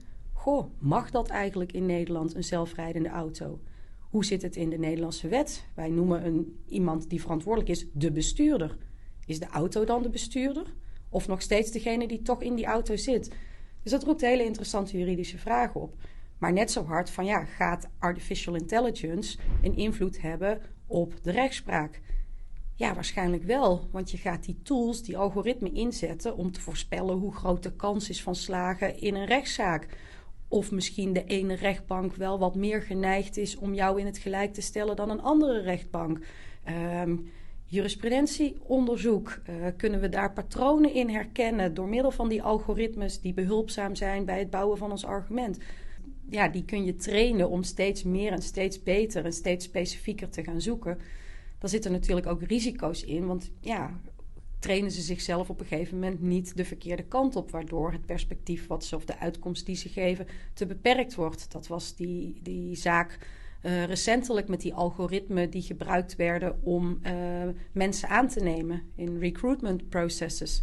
goh, 0.44 0.70
mag 0.78 1.10
dat 1.10 1.28
eigenlijk 1.28 1.72
in 1.72 1.86
Nederland 1.86 2.34
een 2.34 2.44
zelfrijdende 2.44 3.08
auto? 3.08 3.60
Hoe 4.00 4.24
zit 4.24 4.42
het 4.42 4.56
in 4.56 4.70
de 4.70 4.78
Nederlandse 4.78 5.28
wet? 5.28 5.66
Wij 5.74 5.88
noemen 5.88 6.26
een, 6.26 6.62
iemand 6.66 7.10
die 7.10 7.20
verantwoordelijk 7.20 7.70
is 7.70 7.86
de 7.92 8.12
bestuurder. 8.12 8.76
Is 9.26 9.38
de 9.38 9.46
auto 9.46 9.84
dan 9.84 10.02
de 10.02 10.08
bestuurder? 10.08 10.74
Of 11.14 11.28
nog 11.28 11.42
steeds 11.42 11.70
degene 11.70 12.08
die 12.08 12.22
toch 12.22 12.42
in 12.42 12.54
die 12.54 12.64
auto 12.64 12.96
zit? 12.96 13.30
Dus 13.82 13.92
dat 13.92 14.02
roept 14.02 14.20
hele 14.20 14.44
interessante 14.44 14.98
juridische 14.98 15.38
vragen 15.38 15.80
op. 15.80 15.94
Maar 16.38 16.52
net 16.52 16.70
zo 16.70 16.84
hard 16.84 17.10
van 17.10 17.24
ja, 17.24 17.44
gaat 17.44 17.88
artificial 17.98 18.54
intelligence 18.54 19.38
een 19.62 19.76
invloed 19.76 20.20
hebben 20.20 20.60
op 20.86 21.14
de 21.22 21.30
rechtspraak? 21.30 22.00
Ja, 22.74 22.94
waarschijnlijk 22.94 23.42
wel. 23.42 23.88
Want 23.90 24.10
je 24.10 24.16
gaat 24.16 24.44
die 24.44 24.58
tools, 24.62 25.02
die 25.02 25.16
algoritmen 25.16 25.74
inzetten 25.74 26.36
om 26.36 26.52
te 26.52 26.60
voorspellen 26.60 27.16
hoe 27.16 27.34
groot 27.34 27.62
de 27.62 27.72
kans 27.72 28.08
is 28.08 28.22
van 28.22 28.34
slagen 28.34 29.00
in 29.00 29.14
een 29.14 29.26
rechtszaak. 29.26 29.88
Of 30.48 30.70
misschien 30.70 31.12
de 31.12 31.24
ene 31.24 31.54
rechtbank 31.54 32.14
wel 32.14 32.38
wat 32.38 32.54
meer 32.54 32.82
geneigd 32.82 33.36
is 33.36 33.56
om 33.56 33.74
jou 33.74 34.00
in 34.00 34.06
het 34.06 34.18
gelijk 34.18 34.54
te 34.54 34.60
stellen 34.60 34.96
dan 34.96 35.10
een 35.10 35.22
andere 35.22 35.60
rechtbank. 35.60 36.18
Um, 37.02 37.30
jurisprudentieonderzoek, 37.74 39.38
uh, 39.50 39.66
kunnen 39.76 40.00
we 40.00 40.08
daar 40.08 40.32
patronen 40.32 40.94
in 40.94 41.08
herkennen 41.08 41.74
door 41.74 41.88
middel 41.88 42.10
van 42.10 42.28
die 42.28 42.42
algoritmes 42.42 43.20
die 43.20 43.34
behulpzaam 43.34 43.94
zijn 43.94 44.24
bij 44.24 44.38
het 44.38 44.50
bouwen 44.50 44.78
van 44.78 44.90
ons 44.90 45.04
argument? 45.04 45.58
Ja, 46.30 46.48
die 46.48 46.64
kun 46.64 46.84
je 46.84 46.96
trainen 46.96 47.48
om 47.50 47.62
steeds 47.62 48.02
meer 48.02 48.32
en 48.32 48.42
steeds 48.42 48.82
beter 48.82 49.24
en 49.24 49.32
steeds 49.32 49.64
specifieker 49.64 50.28
te 50.28 50.44
gaan 50.44 50.60
zoeken. 50.60 50.98
Daar 51.58 51.70
zitten 51.70 51.92
natuurlijk 51.92 52.26
ook 52.26 52.42
risico's 52.42 53.02
in, 53.02 53.26
want 53.26 53.50
ja, 53.60 54.00
trainen 54.58 54.90
ze 54.90 55.00
zichzelf 55.00 55.50
op 55.50 55.60
een 55.60 55.66
gegeven 55.66 55.98
moment 55.98 56.20
niet 56.20 56.56
de 56.56 56.64
verkeerde 56.64 57.04
kant 57.04 57.36
op, 57.36 57.50
waardoor 57.50 57.92
het 57.92 58.06
perspectief 58.06 58.66
wat 58.66 58.84
ze 58.84 58.96
of 58.96 59.04
de 59.04 59.18
uitkomst 59.18 59.66
die 59.66 59.76
ze 59.76 59.88
geven 59.88 60.26
te 60.54 60.66
beperkt 60.66 61.14
wordt. 61.14 61.52
Dat 61.52 61.66
was 61.66 61.96
die, 61.96 62.38
die 62.42 62.76
zaak 62.76 63.18
uh, 63.64 63.84
recentelijk 63.84 64.48
met 64.48 64.60
die 64.60 64.74
algoritmen 64.74 65.50
die 65.50 65.62
gebruikt 65.62 66.16
werden 66.16 66.58
om 66.62 67.00
uh, 67.02 67.12
mensen 67.72 68.08
aan 68.08 68.28
te 68.28 68.40
nemen 68.40 68.82
in 68.94 69.18
recruitment 69.18 69.88
processes. 69.88 70.62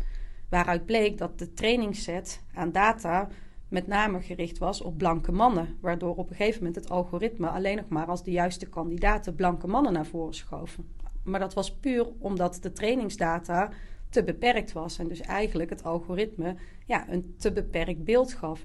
Waaruit 0.49 0.85
bleek 0.85 1.17
dat 1.17 1.39
de 1.39 1.53
trainingsset 1.53 2.43
aan 2.53 2.71
data 2.71 3.27
met 3.67 3.87
name 3.87 4.21
gericht 4.21 4.57
was 4.57 4.81
op 4.81 4.97
blanke 4.97 5.31
mannen. 5.31 5.77
Waardoor 5.79 6.15
op 6.15 6.29
een 6.29 6.35
gegeven 6.35 6.63
moment 6.63 6.75
het 6.75 6.89
algoritme 6.89 7.47
alleen 7.47 7.75
nog 7.75 7.87
maar 7.87 8.05
als 8.05 8.23
de 8.23 8.31
juiste 8.31 8.65
kandidaten 8.65 9.35
blanke 9.35 9.67
mannen 9.67 9.93
naar 9.93 10.05
voren 10.05 10.33
schoven 10.33 10.85
Maar 11.23 11.39
dat 11.39 11.53
was 11.53 11.75
puur 11.75 12.07
omdat 12.19 12.59
de 12.61 12.71
trainingsdata 12.71 13.69
te 14.09 14.23
beperkt 14.23 14.71
was. 14.71 14.99
En 14.99 15.07
dus 15.07 15.21
eigenlijk 15.21 15.69
het 15.69 15.83
algoritme 15.83 16.55
ja, 16.85 17.09
een 17.09 17.35
te 17.37 17.51
beperkt 17.51 18.03
beeld 18.03 18.33
gaf. 18.33 18.63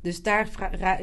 Dus 0.00 0.22
daar, 0.22 0.48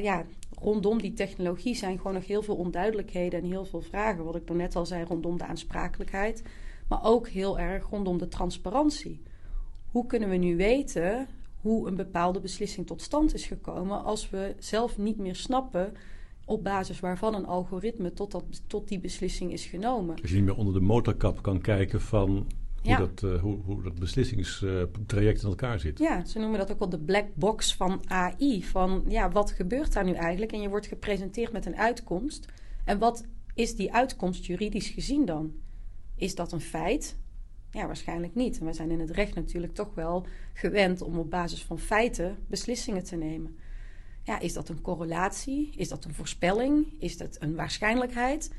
ja, 0.01 0.25
rondom 0.59 1.01
die 1.01 1.13
technologie 1.13 1.75
zijn 1.75 1.97
gewoon 1.97 2.13
nog 2.13 2.27
heel 2.27 2.41
veel 2.41 2.55
onduidelijkheden 2.55 3.41
en 3.41 3.45
heel 3.45 3.65
veel 3.65 3.81
vragen. 3.81 4.23
Wat 4.23 4.35
ik 4.35 4.49
net 4.49 4.75
al 4.75 4.85
zei 4.85 5.03
rondom 5.03 5.37
de 5.37 5.45
aansprakelijkheid. 5.45 6.43
Maar 6.87 7.03
ook 7.03 7.27
heel 7.27 7.59
erg 7.59 7.89
rondom 7.89 8.17
de 8.17 8.27
transparantie. 8.27 9.21
Hoe 9.91 10.05
kunnen 10.05 10.29
we 10.29 10.35
nu 10.35 10.55
weten 10.55 11.27
hoe 11.61 11.87
een 11.87 11.95
bepaalde 11.95 12.39
beslissing 12.39 12.87
tot 12.87 13.01
stand 13.01 13.33
is 13.33 13.45
gekomen 13.45 14.03
als 14.03 14.29
we 14.29 14.55
zelf 14.59 14.97
niet 14.97 15.17
meer 15.17 15.35
snappen 15.35 15.93
op 16.45 16.63
basis 16.63 16.99
waarvan 16.99 17.33
een 17.33 17.45
algoritme 17.45 18.13
tot, 18.13 18.31
dat, 18.31 18.43
tot 18.67 18.87
die 18.87 18.99
beslissing 18.99 19.51
is 19.51 19.65
genomen. 19.65 20.15
Als 20.21 20.29
je 20.29 20.35
niet 20.35 20.45
meer 20.45 20.55
onder 20.55 20.73
de 20.73 20.79
motorkap 20.79 21.41
kan 21.41 21.61
kijken 21.61 22.01
van 22.01 22.47
hoe, 22.95 22.97
dat, 22.97 23.21
uh, 23.21 23.41
hoe, 23.41 23.57
hoe 23.65 23.83
dat 23.83 23.99
beslissingstraject 23.99 25.41
in 25.41 25.49
elkaar 25.49 25.79
zit. 25.79 25.99
Ja, 25.99 26.25
ze 26.25 26.39
noemen 26.39 26.59
dat 26.59 26.71
ook 26.71 26.79
wel 26.79 26.89
de 26.89 26.99
black 26.99 27.25
box 27.35 27.75
van 27.75 28.01
AI. 28.07 28.63
Van 28.63 29.03
ja, 29.07 29.31
wat 29.31 29.51
gebeurt 29.51 29.93
daar 29.93 30.05
nu 30.05 30.13
eigenlijk? 30.13 30.51
En 30.51 30.61
je 30.61 30.69
wordt 30.69 30.87
gepresenteerd 30.87 31.51
met 31.51 31.65
een 31.65 31.77
uitkomst. 31.77 32.45
En 32.85 32.99
wat 32.99 33.25
is 33.53 33.75
die 33.75 33.93
uitkomst 33.93 34.45
juridisch 34.45 34.89
gezien 34.89 35.25
dan? 35.25 35.53
Is 36.15 36.35
dat 36.35 36.51
een 36.51 36.61
feit? 36.61 37.17
Ja, 37.71 37.85
waarschijnlijk 37.85 38.35
niet. 38.35 38.57
En 38.57 38.63
wij 38.63 38.73
zijn 38.73 38.91
in 38.91 38.99
het 38.99 39.11
recht 39.11 39.35
natuurlijk 39.35 39.73
toch 39.73 39.93
wel 39.93 40.25
gewend 40.53 41.01
om 41.01 41.17
op 41.17 41.29
basis 41.29 41.63
van 41.63 41.79
feiten 41.79 42.37
beslissingen 42.47 43.03
te 43.03 43.15
nemen. 43.15 43.57
Ja, 44.23 44.39
is 44.39 44.53
dat 44.53 44.69
een 44.69 44.81
correlatie? 44.81 45.73
Is 45.75 45.87
dat 45.87 46.05
een 46.05 46.13
voorspelling? 46.13 46.93
Is 46.99 47.17
dat 47.17 47.37
een 47.39 47.55
waarschijnlijkheid? 47.55 48.51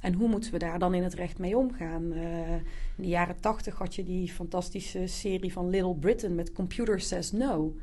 En 0.00 0.14
hoe 0.14 0.28
moeten 0.28 0.52
we 0.52 0.58
daar 0.58 0.78
dan 0.78 0.94
in 0.94 1.02
het 1.02 1.14
recht 1.14 1.38
mee 1.38 1.56
omgaan? 1.56 2.12
Uh, 2.12 2.52
in 2.52 2.62
de 2.96 3.06
jaren 3.06 3.40
tachtig 3.40 3.78
had 3.78 3.94
je 3.94 4.04
die 4.04 4.28
fantastische 4.28 5.06
serie 5.06 5.52
van 5.52 5.68
Little 5.70 5.94
Britain 5.94 6.34
met 6.34 6.52
Computer 6.52 7.00
Says 7.00 7.32
No. 7.32 7.76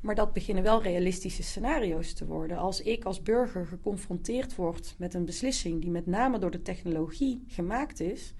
Maar 0.00 0.14
dat 0.14 0.32
beginnen 0.32 0.62
wel 0.62 0.82
realistische 0.82 1.42
scenario's 1.42 2.12
te 2.12 2.26
worden. 2.26 2.56
Als 2.56 2.82
ik 2.82 3.04
als 3.04 3.22
burger 3.22 3.66
geconfronteerd 3.66 4.54
word 4.54 4.94
met 4.98 5.14
een 5.14 5.24
beslissing 5.24 5.80
die 5.80 5.90
met 5.90 6.06
name 6.06 6.38
door 6.38 6.50
de 6.50 6.62
technologie 6.62 7.44
gemaakt 7.46 8.00
is, 8.00 8.34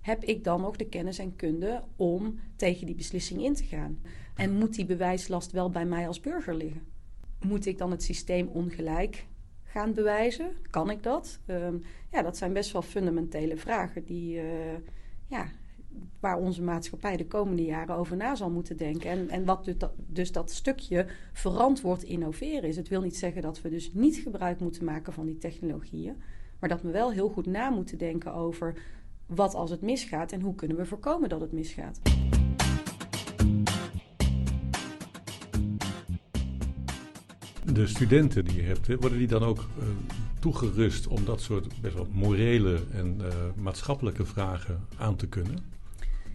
heb 0.00 0.24
ik 0.24 0.44
dan 0.44 0.60
nog 0.60 0.76
de 0.76 0.88
kennis 0.88 1.18
en 1.18 1.36
kunde 1.36 1.82
om 1.96 2.40
tegen 2.56 2.86
die 2.86 2.94
beslissing 2.94 3.42
in 3.42 3.54
te 3.54 3.64
gaan? 3.64 3.98
En 4.34 4.58
moet 4.58 4.74
die 4.74 4.86
bewijslast 4.86 5.52
wel 5.52 5.70
bij 5.70 5.84
mij 5.84 6.06
als 6.06 6.20
burger 6.20 6.54
liggen? 6.54 6.82
Moet 7.46 7.66
ik 7.66 7.78
dan 7.78 7.90
het 7.90 8.02
systeem 8.02 8.48
ongelijk 8.48 9.26
gaan 9.68 9.94
bewijzen? 9.94 10.56
Kan 10.70 10.90
ik 10.90 11.02
dat? 11.02 11.38
Ehm, 11.46 11.76
ja, 12.10 12.22
dat 12.22 12.36
zijn 12.36 12.52
best 12.52 12.72
wel 12.72 12.82
fundamentele 12.82 13.56
vragen 13.56 14.04
die, 14.04 14.36
uh, 14.36 14.42
ja, 15.26 15.48
waar 16.20 16.38
onze 16.38 16.62
maatschappij 16.62 17.16
de 17.16 17.26
komende 17.26 17.64
jaren 17.64 17.94
over 17.94 18.16
na 18.16 18.34
zal 18.34 18.50
moeten 18.50 18.76
denken. 18.76 19.10
En, 19.10 19.28
en 19.28 19.44
wat 19.44 19.64
dus 19.64 19.78
dat, 19.78 19.92
dus 19.96 20.32
dat 20.32 20.50
stukje 20.50 21.06
verantwoord 21.32 22.02
innoveren 22.02 22.68
is. 22.68 22.76
Het 22.76 22.88
wil 22.88 23.00
niet 23.00 23.16
zeggen 23.16 23.42
dat 23.42 23.60
we 23.60 23.68
dus 23.68 23.92
niet 23.92 24.16
gebruik 24.16 24.60
moeten 24.60 24.84
maken 24.84 25.12
van 25.12 25.26
die 25.26 25.38
technologieën, 25.38 26.16
maar 26.60 26.68
dat 26.68 26.82
we 26.82 26.90
wel 26.90 27.12
heel 27.12 27.28
goed 27.28 27.46
na 27.46 27.70
moeten 27.70 27.98
denken 27.98 28.34
over 28.34 28.74
wat 29.26 29.54
als 29.54 29.70
het 29.70 29.82
misgaat 29.82 30.32
en 30.32 30.40
hoe 30.40 30.54
kunnen 30.54 30.76
we 30.76 30.86
voorkomen 30.86 31.28
dat 31.28 31.40
het 31.40 31.52
misgaat. 31.52 32.00
De 37.72 37.86
studenten 37.86 38.44
die 38.44 38.56
je 38.56 38.62
hebt, 38.62 38.86
worden 38.86 39.18
die 39.18 39.26
dan 39.26 39.42
ook 39.42 39.58
uh, 39.58 39.84
toegerust 40.40 41.06
om 41.06 41.24
dat 41.24 41.40
soort 41.40 41.80
best 41.80 41.94
wel 41.94 42.06
morele 42.12 42.80
en 42.92 43.18
uh, 43.20 43.26
maatschappelijke 43.56 44.24
vragen 44.24 44.86
aan 44.96 45.16
te 45.16 45.28
kunnen? 45.28 45.58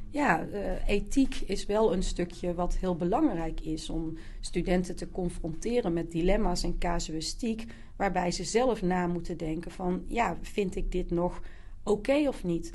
Ja, 0.09 0.47
ethiek 0.87 1.35
is 1.35 1.65
wel 1.65 1.93
een 1.93 2.03
stukje 2.03 2.53
wat 2.53 2.77
heel 2.77 2.95
belangrijk 2.95 3.59
is 3.61 3.89
om 3.89 4.17
studenten 4.39 4.95
te 4.95 5.09
confronteren 5.09 5.93
met 5.93 6.11
dilemma's 6.11 6.63
en 6.63 6.77
casuïstiek, 6.77 7.65
waarbij 7.95 8.31
ze 8.31 8.43
zelf 8.43 8.81
na 8.81 9.07
moeten 9.07 9.37
denken 9.37 9.71
van, 9.71 10.03
ja, 10.07 10.37
vind 10.41 10.75
ik 10.75 10.91
dit 10.91 11.11
nog 11.11 11.41
oké 11.83 12.27
of 12.27 12.43
niet? 12.43 12.73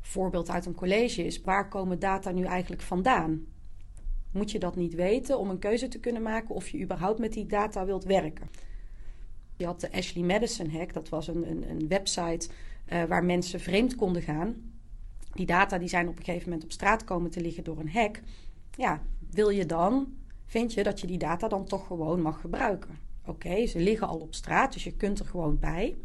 Voorbeeld 0.00 0.50
uit 0.50 0.66
een 0.66 0.74
college 0.74 1.24
is, 1.24 1.40
waar 1.40 1.68
komen 1.68 1.98
data 1.98 2.30
nu 2.30 2.44
eigenlijk 2.44 2.82
vandaan? 2.82 3.44
Moet 4.32 4.50
je 4.50 4.58
dat 4.58 4.76
niet 4.76 4.94
weten 4.94 5.38
om 5.38 5.50
een 5.50 5.58
keuze 5.58 5.88
te 5.88 6.00
kunnen 6.00 6.22
maken 6.22 6.54
of 6.54 6.68
je 6.68 6.80
überhaupt 6.80 7.18
met 7.18 7.32
die 7.32 7.46
data 7.46 7.84
wilt 7.84 8.04
werken? 8.04 8.48
Je 9.56 9.66
had 9.66 9.80
de 9.80 9.92
Ashley 9.92 10.24
Madison 10.24 10.70
hack, 10.70 10.92
dat 10.92 11.08
was 11.08 11.28
een, 11.28 11.50
een, 11.50 11.70
een 11.70 11.88
website 11.88 12.48
uh, 12.92 13.04
waar 13.04 13.24
mensen 13.24 13.60
vreemd 13.60 13.94
konden 13.94 14.22
gaan. 14.22 14.56
Die 15.32 15.46
data 15.46 15.78
die 15.78 15.88
zijn 15.88 16.08
op 16.08 16.18
een 16.18 16.24
gegeven 16.24 16.48
moment 16.48 16.64
op 16.64 16.72
straat 16.72 17.04
komen 17.04 17.30
te 17.30 17.40
liggen 17.40 17.64
door 17.64 17.78
een 17.78 17.90
hack. 17.90 18.20
Ja, 18.76 19.02
wil 19.30 19.48
je 19.48 19.66
dan, 19.66 20.14
vind 20.46 20.72
je 20.72 20.82
dat 20.82 21.00
je 21.00 21.06
die 21.06 21.18
data 21.18 21.48
dan 21.48 21.64
toch 21.64 21.86
gewoon 21.86 22.22
mag 22.22 22.40
gebruiken? 22.40 22.98
Oké, 23.26 23.66
ze 23.66 23.78
liggen 23.78 24.08
al 24.08 24.18
op 24.18 24.34
straat, 24.34 24.72
dus 24.72 24.84
je 24.84 24.96
kunt 24.96 25.18
er 25.18 25.26
gewoon 25.26 25.58
bij. 25.58 25.96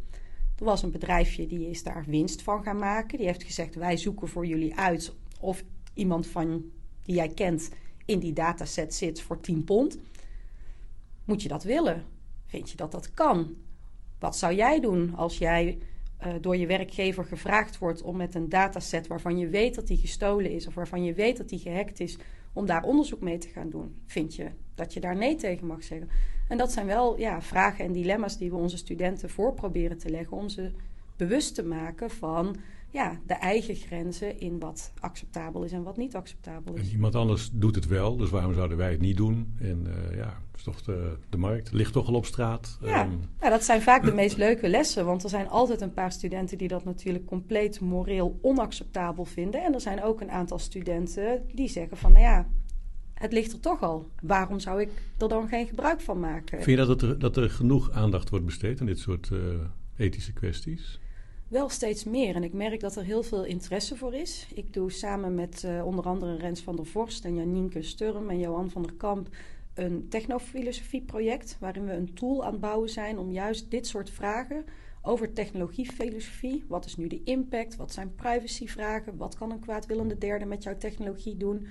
Er 0.60 0.66
was 0.66 0.84
een 0.84 0.92
bedrijfje 0.92 1.48
die 1.48 1.70
is 1.70 1.84
daar 1.84 2.06
winst 2.08 2.42
van 2.42 2.64
gaan 2.64 2.78
maken. 2.78 3.18
Die 3.18 3.28
heeft 3.28 3.44
gezegd: 3.44 3.76
wij 3.76 3.98
zoeken 3.98 4.28
voor 4.28 4.46
jullie 4.46 4.76
uit 4.76 5.14
of 5.40 5.64
iemand 5.94 6.28
van 6.28 6.64
die 7.04 7.16
jij 7.16 7.30
kent 7.30 7.70
in 8.06 8.20
die 8.20 8.34
dataset 8.34 8.94
zit 8.94 9.22
voor 9.22 9.40
10 9.40 9.64
pond. 9.64 9.98
Moet 11.26 11.42
je 11.42 11.48
dat 11.48 11.64
willen? 11.64 12.04
Vind 12.46 12.70
je 12.70 12.78
dat 12.78 12.92
dat 12.92 13.14
kan? 13.14 13.56
Wat 14.20 14.38
zou 14.38 14.54
jij 14.54 14.80
doen 14.80 15.16
als 15.16 15.38
jij 15.38 15.78
uh, 16.26 16.34
door 16.42 16.58
je 16.58 16.68
werkgever 16.68 17.26
gevraagd 17.26 17.78
wordt 17.78 18.02
om 18.02 18.18
met 18.18 18.36
een 18.36 18.50
dataset 18.50 19.08
waarvan 19.08 19.38
je 19.38 19.48
weet 19.48 19.76
dat 19.76 19.88
die 19.88 19.98
gestolen 19.98 20.52
is 20.52 20.68
of 20.68 20.74
waarvan 20.74 21.04
je 21.04 21.14
weet 21.14 21.38
dat 21.38 21.50
die 21.50 21.60
gehackt 21.60 22.00
is, 22.00 22.18
om 22.54 22.66
daar 22.66 22.84
onderzoek 22.84 23.22
mee 23.22 23.38
te 23.38 23.48
gaan 23.48 23.70
doen? 23.70 23.96
Vind 24.06 24.36
je 24.36 24.50
dat 24.76 24.94
je 24.94 25.00
daar 25.00 25.16
nee 25.16 25.36
tegen 25.36 25.68
mag 25.68 25.84
zeggen? 25.84 26.10
En 26.48 26.58
dat 26.58 26.72
zijn 26.72 26.86
wel 26.86 27.20
ja, 27.20 27.42
vragen 27.42 27.86
en 27.86 27.92
dilemma's 27.92 28.38
die 28.38 28.50
we 28.50 28.56
onze 28.56 28.78
studenten 28.78 29.30
voor 29.30 29.54
proberen 29.54 29.98
te 29.98 30.10
leggen 30.10 30.38
om 30.38 30.50
ze 30.50 30.72
bewust 31.16 31.56
te 31.56 31.64
maken 31.64 32.10
van 32.10 32.56
ja, 32.96 33.20
de 33.28 33.34
eigen 33.34 33.76
grenzen 33.76 34.40
in 34.40 34.60
wat 34.60 34.94
acceptabel 35.00 35.64
is 35.64 35.72
en 35.72 35.84
wat 35.84 35.98
niet 35.98 36.16
acceptabel 36.16 36.74
is. 36.76 36.88
En 36.88 36.92
iemand 36.92 37.16
anders 37.16 37.50
doet 37.54 37.76
het 37.76 37.88
wel, 37.88 38.18
dus 38.18 38.30
waarom 38.30 38.54
zouden 38.54 38.78
wij 38.78 38.92
het 38.92 39.02
niet 39.02 39.18
doen? 39.18 39.56
En 39.60 39.88
uh, 39.88 40.18
ja, 40.18 40.38
is 40.56 40.64
toch 40.64 40.82
de, 40.82 41.18
de 41.30 41.38
markt, 41.38 41.72
ligt 41.72 41.94
toch 41.94 42.08
al 42.08 42.14
op 42.14 42.26
straat. 42.26 42.78
Ja. 42.82 43.06
Um, 43.06 43.20
ja, 43.42 43.50
dat 43.50 43.64
zijn 43.64 43.82
vaak 43.82 44.06
de 44.06 44.14
meest 44.14 44.38
leuke 44.38 44.70
lessen, 44.70 45.06
want 45.06 45.24
er 45.24 45.30
zijn 45.30 45.50
altijd 45.50 45.82
een 45.82 45.94
paar 45.94 46.12
studenten 46.12 46.58
die 46.58 46.68
dat 46.68 46.84
natuurlijk 46.84 47.26
compleet 47.26 47.80
moreel 47.80 48.40
onacceptabel 48.42 49.26
vinden. 49.26 49.64
En 49.64 49.74
er 49.74 49.82
zijn 49.82 50.04
ook 50.04 50.22
een 50.22 50.32
aantal 50.32 50.60
studenten 50.60 51.42
die 51.54 51.70
zeggen 51.70 51.98
van, 51.98 52.12
nou 52.12 52.24
ja, 52.24 52.48
het 53.14 53.34
ligt 53.34 53.52
er 53.52 53.60
toch 53.60 53.82
al. 53.82 54.10
Waarom 54.22 54.60
zou 54.60 54.82
ik 54.82 54.90
er 55.18 55.28
dan 55.28 55.48
geen 55.48 55.68
gebruik 55.68 56.02
van 56.02 56.20
maken? 56.20 56.64
Vind 56.64 56.80
je 56.80 56.86
dat 56.86 57.02
er, 57.02 57.20
dat 57.20 57.38
er 57.38 57.50
genoeg 57.50 57.92
aandacht 57.92 58.30
wordt 58.30 58.46
besteed 58.46 58.80
aan 58.80 58.86
dit 58.86 59.00
soort 59.00 59.30
uh, 59.34 59.40
ethische 59.98 60.34
kwesties? 60.34 61.00
Wel 61.56 61.70
steeds 61.70 62.04
meer. 62.04 62.36
En 62.36 62.44
ik 62.44 62.54
merk 62.54 62.80
dat 62.80 62.96
er 62.96 63.04
heel 63.04 63.24
veel 63.24 63.44
interesse 63.44 63.96
voor 63.96 64.14
is. 64.14 64.48
Ik 64.54 64.74
doe 64.74 64.92
samen 64.92 65.36
met 65.36 65.64
uh, 65.66 65.86
onder 65.86 66.06
andere 66.06 66.38
Rens 66.38 66.62
van 66.62 66.76
der 66.76 66.86
Vorst 66.86 67.26
en 67.26 67.36
Janienke 67.36 67.82
Sturm 67.82 68.30
en 68.30 68.40
Johan 68.40 68.70
van 68.70 68.82
der 68.82 68.94
Kamp 68.94 69.30
een 69.74 70.08
technofilosofie-project. 70.10 71.58
Waarin 71.60 71.86
we 71.86 71.94
een 71.94 72.14
tool 72.14 72.46
aan 72.46 72.52
het 72.52 72.62
bouwen 72.62 72.90
zijn 72.90 73.18
om 73.18 73.32
juist 73.32 73.72
dit 73.72 73.88
soort 73.88 74.10
vragen 74.10 74.66
over 75.02 75.34
technologiefilosofie. 75.34 76.64
Wat 76.68 76.86
is 76.86 76.98
nu 76.98 77.08
de 77.08 77.22
impact? 77.24 77.76
Wat 77.76 77.92
zijn 77.92 78.16
privacyvragen? 78.16 79.18
Wat 79.18 79.36
kan 79.36 79.52
een 79.52 79.60
kwaadwillende 79.60 80.18
derde 80.18 80.46
met 80.46 80.64
jouw 80.64 80.78
technologie 80.78 81.38
doen? 81.38 81.68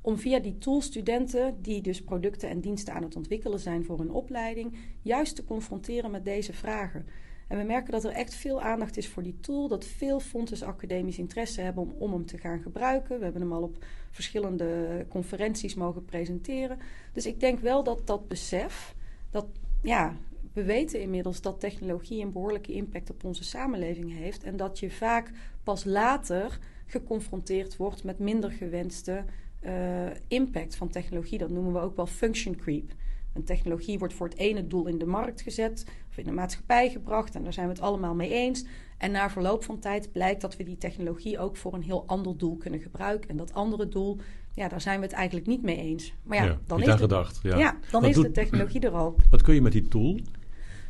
Om 0.00 0.18
via 0.18 0.38
die 0.38 0.58
tool 0.58 0.80
studenten, 0.80 1.62
die 1.62 1.82
dus 1.82 2.02
producten 2.02 2.48
en 2.48 2.60
diensten 2.60 2.94
aan 2.94 3.02
het 3.02 3.16
ontwikkelen 3.16 3.60
zijn 3.60 3.84
voor 3.84 3.98
hun 3.98 4.10
opleiding, 4.10 4.76
juist 5.02 5.36
te 5.36 5.44
confronteren 5.44 6.10
met 6.10 6.24
deze 6.24 6.52
vragen. 6.52 7.06
En 7.50 7.58
we 7.58 7.64
merken 7.64 7.92
dat 7.92 8.04
er 8.04 8.10
echt 8.10 8.34
veel 8.34 8.62
aandacht 8.62 8.96
is 8.96 9.08
voor 9.08 9.22
die 9.22 9.40
tool. 9.40 9.68
Dat 9.68 9.84
veel 9.84 10.20
Fontes 10.20 10.62
academisch 10.62 11.18
interesse 11.18 11.60
hebben 11.60 11.82
om, 11.82 11.94
om 11.98 12.12
hem 12.12 12.26
te 12.26 12.38
gaan 12.38 12.60
gebruiken. 12.60 13.18
We 13.18 13.24
hebben 13.24 13.42
hem 13.42 13.52
al 13.52 13.62
op 13.62 13.84
verschillende 14.10 15.06
conferenties 15.08 15.74
mogen 15.74 16.04
presenteren. 16.04 16.78
Dus 17.12 17.26
ik 17.26 17.40
denk 17.40 17.60
wel 17.60 17.82
dat 17.82 18.06
dat 18.06 18.28
besef, 18.28 18.94
dat 19.30 19.46
ja, 19.82 20.14
we 20.52 20.64
weten 20.64 21.00
inmiddels 21.00 21.40
dat 21.40 21.60
technologie 21.60 22.22
een 22.22 22.32
behoorlijke 22.32 22.72
impact 22.72 23.10
op 23.10 23.24
onze 23.24 23.44
samenleving 23.44 24.16
heeft. 24.16 24.44
En 24.44 24.56
dat 24.56 24.78
je 24.78 24.90
vaak 24.90 25.30
pas 25.62 25.84
later 25.84 26.58
geconfronteerd 26.86 27.76
wordt 27.76 28.04
met 28.04 28.18
minder 28.18 28.50
gewenste 28.50 29.24
uh, 29.62 30.06
impact 30.28 30.76
van 30.76 30.88
technologie. 30.88 31.38
Dat 31.38 31.50
noemen 31.50 31.72
we 31.72 31.78
ook 31.78 31.96
wel 31.96 32.06
function 32.06 32.56
creep. 32.56 32.92
Een 33.32 33.44
technologie 33.44 33.98
wordt 33.98 34.14
voor 34.14 34.28
het 34.28 34.38
ene 34.38 34.66
doel 34.66 34.86
in 34.86 34.98
de 34.98 35.06
markt 35.06 35.40
gezet 35.40 35.84
of 36.10 36.16
in 36.18 36.24
de 36.24 36.32
maatschappij 36.32 36.90
gebracht 36.90 37.34
en 37.34 37.42
daar 37.42 37.52
zijn 37.52 37.66
we 37.66 37.72
het 37.72 37.82
allemaal 37.82 38.14
mee 38.14 38.30
eens. 38.30 38.64
En 38.98 39.10
na 39.10 39.30
verloop 39.30 39.64
van 39.64 39.78
tijd 39.78 40.12
blijkt 40.12 40.40
dat 40.40 40.56
we 40.56 40.64
die 40.64 40.78
technologie 40.78 41.38
ook 41.38 41.56
voor 41.56 41.74
een 41.74 41.82
heel 41.82 42.04
ander 42.06 42.38
doel 42.38 42.56
kunnen 42.56 42.80
gebruiken. 42.80 43.30
En 43.30 43.36
dat 43.36 43.54
andere 43.54 43.88
doel, 43.88 44.18
ja, 44.54 44.68
daar 44.68 44.80
zijn 44.80 45.00
we 45.00 45.06
het 45.06 45.14
eigenlijk 45.14 45.46
niet 45.46 45.62
mee 45.62 45.76
eens. 45.76 46.12
Maar 46.22 46.44
ja, 46.44 46.58
dan, 46.66 46.80
is 46.80 46.86
de, 46.86 46.96
gedacht, 46.96 47.40
ja. 47.42 47.58
ja 47.58 47.78
dan 47.90 48.04
is 48.04 48.16
de 48.16 48.30
technologie 48.30 48.80
er 48.80 48.90
al. 48.90 49.16
Wat 49.30 49.42
kun 49.42 49.54
je 49.54 49.62
met 49.62 49.72
die 49.72 49.88
tool? 49.88 50.18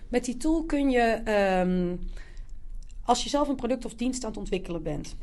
Met 0.08 0.24
die 0.24 0.36
tool 0.36 0.64
kun 0.64 0.90
je, 0.90 1.22
um, 1.66 1.98
als 3.02 3.22
je 3.22 3.28
zelf 3.28 3.48
een 3.48 3.56
product 3.56 3.84
of 3.84 3.94
dienst 3.94 4.24
aan 4.24 4.30
het 4.30 4.38
ontwikkelen 4.38 4.82
bent, 4.82 5.16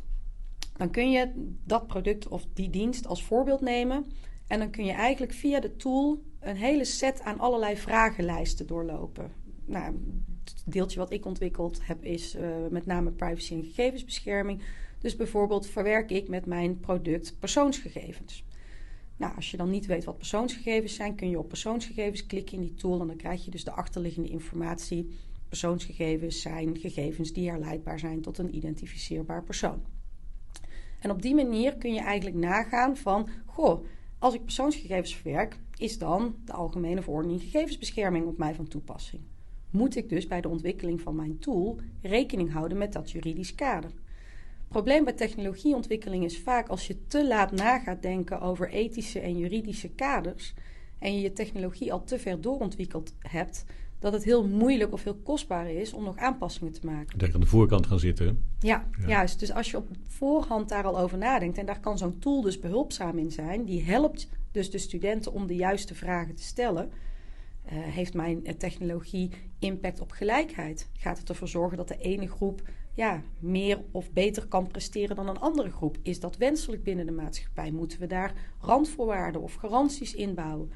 Dan 0.76 0.90
kun 0.90 1.10
je 1.10 1.30
dat 1.64 1.86
product 1.86 2.28
of 2.28 2.46
die 2.54 2.70
dienst 2.70 3.06
als 3.06 3.22
voorbeeld 3.22 3.60
nemen. 3.60 4.06
En 4.46 4.58
dan 4.58 4.70
kun 4.70 4.84
je 4.84 4.92
eigenlijk 4.92 5.32
via 5.32 5.60
de 5.60 5.76
tool 5.76 6.22
een 6.40 6.56
hele 6.56 6.84
set 6.84 7.22
aan 7.22 7.38
allerlei 7.38 7.76
vragenlijsten 7.76 8.66
doorlopen. 8.66 9.32
Nou, 9.64 9.94
het 10.44 10.62
deeltje 10.64 10.98
wat 10.98 11.12
ik 11.12 11.24
ontwikkeld 11.24 11.86
heb 11.86 12.04
is 12.04 12.36
uh, 12.36 12.42
met 12.70 12.86
name 12.86 13.10
privacy 13.10 13.54
en 13.54 13.64
gegevensbescherming. 13.64 14.62
Dus 14.98 15.16
bijvoorbeeld 15.16 15.66
verwerk 15.66 16.10
ik 16.10 16.28
met 16.28 16.46
mijn 16.46 16.80
product 16.80 17.36
persoonsgegevens. 17.38 18.44
Nou, 19.16 19.36
als 19.36 19.50
je 19.50 19.56
dan 19.56 19.70
niet 19.70 19.86
weet 19.86 20.04
wat 20.04 20.18
persoonsgegevens 20.18 20.94
zijn, 20.94 21.14
kun 21.14 21.30
je 21.30 21.38
op 21.38 21.48
persoonsgegevens 21.48 22.26
klikken 22.26 22.54
in 22.54 22.60
die 22.60 22.74
tool 22.74 23.00
en 23.00 23.06
dan 23.06 23.16
krijg 23.16 23.44
je 23.44 23.50
dus 23.50 23.64
de 23.64 23.70
achterliggende 23.70 24.28
informatie. 24.28 25.08
Persoonsgegevens 25.48 26.40
zijn 26.40 26.78
gegevens 26.78 27.32
die 27.32 27.50
herleidbaar 27.50 27.98
zijn 27.98 28.20
tot 28.20 28.38
een 28.38 28.56
identificeerbaar 28.56 29.42
persoon. 29.42 29.82
En 31.00 31.10
op 31.10 31.22
die 31.22 31.34
manier 31.34 31.76
kun 31.76 31.94
je 31.94 32.00
eigenlijk 32.00 32.36
nagaan 32.36 32.96
van, 32.96 33.28
goh, 33.46 33.84
als 34.18 34.34
ik 34.34 34.44
persoonsgegevens 34.44 35.14
verwerk, 35.14 35.58
is 35.76 35.98
dan 35.98 36.36
de 36.44 36.52
Algemene 36.52 37.02
Verordening 37.02 37.42
Gegevensbescherming 37.42 38.26
op 38.26 38.38
mij 38.38 38.54
van 38.54 38.68
toepassing. 38.68 39.22
Moet 39.70 39.96
ik 39.96 40.08
dus 40.08 40.26
bij 40.26 40.40
de 40.40 40.48
ontwikkeling 40.48 41.00
van 41.00 41.16
mijn 41.16 41.38
tool 41.38 41.80
rekening 42.02 42.52
houden 42.52 42.78
met 42.78 42.92
dat 42.92 43.10
juridisch 43.10 43.54
kader? 43.54 43.90
probleem 44.68 45.04
bij 45.04 45.12
technologieontwikkeling 45.12 46.24
is 46.24 46.38
vaak 46.38 46.68
als 46.68 46.86
je 46.86 47.06
te 47.06 47.26
laat 47.26 47.52
na 47.52 47.78
gaat 47.78 48.02
denken 48.02 48.40
over 48.40 48.70
ethische 48.70 49.20
en 49.20 49.38
juridische 49.38 49.90
kaders 49.90 50.54
en 50.98 51.14
je 51.14 51.20
je 51.20 51.32
technologie 51.32 51.92
al 51.92 52.04
te 52.04 52.18
ver 52.18 52.40
doorontwikkeld 52.40 53.14
hebt, 53.18 53.64
dat 53.98 54.12
het 54.12 54.24
heel 54.24 54.46
moeilijk 54.46 54.92
of 54.92 55.04
heel 55.04 55.20
kostbaar 55.22 55.70
is 55.70 55.92
om 55.92 56.04
nog 56.04 56.16
aanpassingen 56.16 56.72
te 56.72 56.86
maken. 56.86 57.18
Dat 57.18 57.34
aan 57.34 57.40
de 57.40 57.46
voorkant 57.46 57.86
gaan 57.86 57.98
zitten. 57.98 58.44
Ja, 58.60 58.88
juist. 59.06 59.40
Dus 59.40 59.52
als 59.52 59.70
je 59.70 59.76
op 59.76 59.88
voorhand 60.08 60.68
daar 60.68 60.84
al 60.84 60.98
over 60.98 61.18
nadenkt, 61.18 61.58
en 61.58 61.66
daar 61.66 61.80
kan 61.80 61.98
zo'n 61.98 62.18
tool 62.18 62.40
dus 62.40 62.58
behulpzaam 62.58 63.18
in 63.18 63.32
zijn, 63.32 63.64
die 63.64 63.82
helpt 63.82 64.28
dus 64.52 64.70
de 64.70 64.78
studenten 64.78 65.32
om 65.32 65.46
de 65.46 65.56
juiste 65.56 65.94
vragen 65.94 66.34
te 66.34 66.42
stellen. 66.42 66.90
Uh, 67.72 67.72
heeft 67.72 68.14
mijn 68.14 68.44
eh, 68.44 68.54
technologie 68.54 69.30
impact 69.58 70.00
op 70.00 70.10
gelijkheid? 70.10 70.88
Gaat 70.92 71.18
het 71.18 71.28
ervoor 71.28 71.48
zorgen 71.48 71.76
dat 71.76 71.88
de 71.88 71.98
ene 71.98 72.28
groep 72.28 72.62
ja, 72.94 73.22
meer 73.38 73.80
of 73.90 74.12
beter 74.12 74.46
kan 74.46 74.66
presteren 74.66 75.16
dan 75.16 75.28
een 75.28 75.38
andere 75.38 75.70
groep? 75.70 75.96
Is 76.02 76.20
dat 76.20 76.36
wenselijk 76.36 76.82
binnen 76.82 77.06
de 77.06 77.12
maatschappij? 77.12 77.70
Moeten 77.70 78.00
we 78.00 78.06
daar 78.06 78.32
randvoorwaarden 78.60 79.42
of 79.42 79.54
garanties 79.54 80.14
inbouwen? 80.14 80.70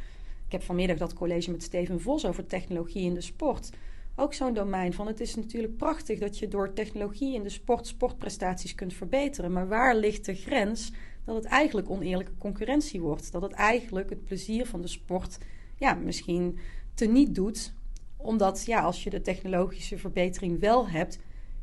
Ik 0.52 0.58
heb 0.58 0.66
vanmiddag 0.66 0.98
dat 0.98 1.14
college 1.14 1.50
met 1.50 1.62
Steven 1.62 2.00
Vos 2.00 2.26
over 2.26 2.46
technologie 2.46 3.04
in 3.04 3.14
de 3.14 3.20
sport. 3.20 3.70
Ook 4.16 4.34
zo'n 4.34 4.54
domein 4.54 4.92
van 4.92 5.06
het 5.06 5.20
is 5.20 5.34
natuurlijk 5.34 5.76
prachtig 5.76 6.18
dat 6.18 6.38
je 6.38 6.48
door 6.48 6.72
technologie 6.72 7.34
in 7.34 7.42
de 7.42 7.48
sport 7.48 7.86
sportprestaties 7.86 8.74
kunt 8.74 8.94
verbeteren. 8.94 9.52
Maar 9.52 9.68
waar 9.68 9.96
ligt 9.96 10.24
de 10.24 10.34
grens 10.34 10.92
dat 11.24 11.34
het 11.34 11.44
eigenlijk 11.44 11.90
oneerlijke 11.90 12.36
concurrentie 12.38 13.00
wordt? 13.00 13.32
Dat 13.32 13.42
het 13.42 13.52
eigenlijk 13.52 14.10
het 14.10 14.24
plezier 14.24 14.66
van 14.66 14.80
de 14.80 14.88
sport 14.88 15.38
ja, 15.76 15.94
misschien 15.94 16.58
teniet 16.94 17.34
doet. 17.34 17.74
Omdat 18.16 18.64
ja, 18.66 18.80
als 18.80 19.04
je 19.04 19.10
de 19.10 19.20
technologische 19.20 19.98
verbetering 19.98 20.60
wel 20.60 20.88
hebt, 20.88 21.18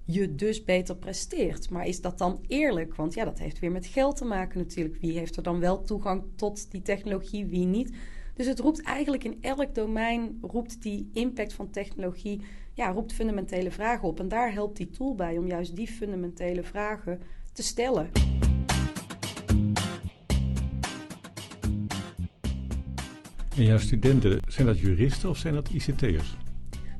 je 0.05 0.35
dus 0.35 0.63
beter 0.63 0.95
presteert. 0.95 1.69
Maar 1.69 1.87
is 1.87 2.01
dat 2.01 2.17
dan 2.17 2.39
eerlijk? 2.47 2.95
Want 2.95 3.13
ja, 3.13 3.25
dat 3.25 3.39
heeft 3.39 3.59
weer 3.59 3.71
met 3.71 3.85
geld 3.85 4.17
te 4.17 4.25
maken 4.25 4.59
natuurlijk. 4.59 5.01
Wie 5.01 5.17
heeft 5.17 5.35
er 5.35 5.43
dan 5.43 5.59
wel 5.59 5.83
toegang 5.83 6.23
tot 6.35 6.71
die 6.71 6.81
technologie, 6.81 7.45
wie 7.45 7.65
niet? 7.65 7.91
Dus 8.39 8.47
het 8.47 8.59
roept 8.59 8.81
eigenlijk 8.81 9.23
in 9.23 9.37
elk 9.41 9.75
domein, 9.75 10.37
roept 10.41 10.81
die 10.81 11.09
impact 11.13 11.53
van 11.53 11.69
technologie, 11.69 12.41
ja, 12.73 12.89
roept 12.91 13.13
fundamentele 13.13 13.71
vragen 13.71 14.07
op. 14.07 14.19
En 14.19 14.27
daar 14.27 14.53
helpt 14.53 14.77
die 14.77 14.89
tool 14.89 15.15
bij 15.15 15.37
om 15.37 15.47
juist 15.47 15.75
die 15.75 15.87
fundamentele 15.87 16.63
vragen 16.63 17.21
te 17.53 17.63
stellen. 17.63 18.09
En 23.55 23.63
jouw 23.63 23.77
studenten, 23.77 24.39
zijn 24.47 24.67
dat 24.67 24.79
juristen 24.79 25.29
of 25.29 25.37
zijn 25.37 25.53
dat 25.53 25.69
ICT'ers? 25.69 26.37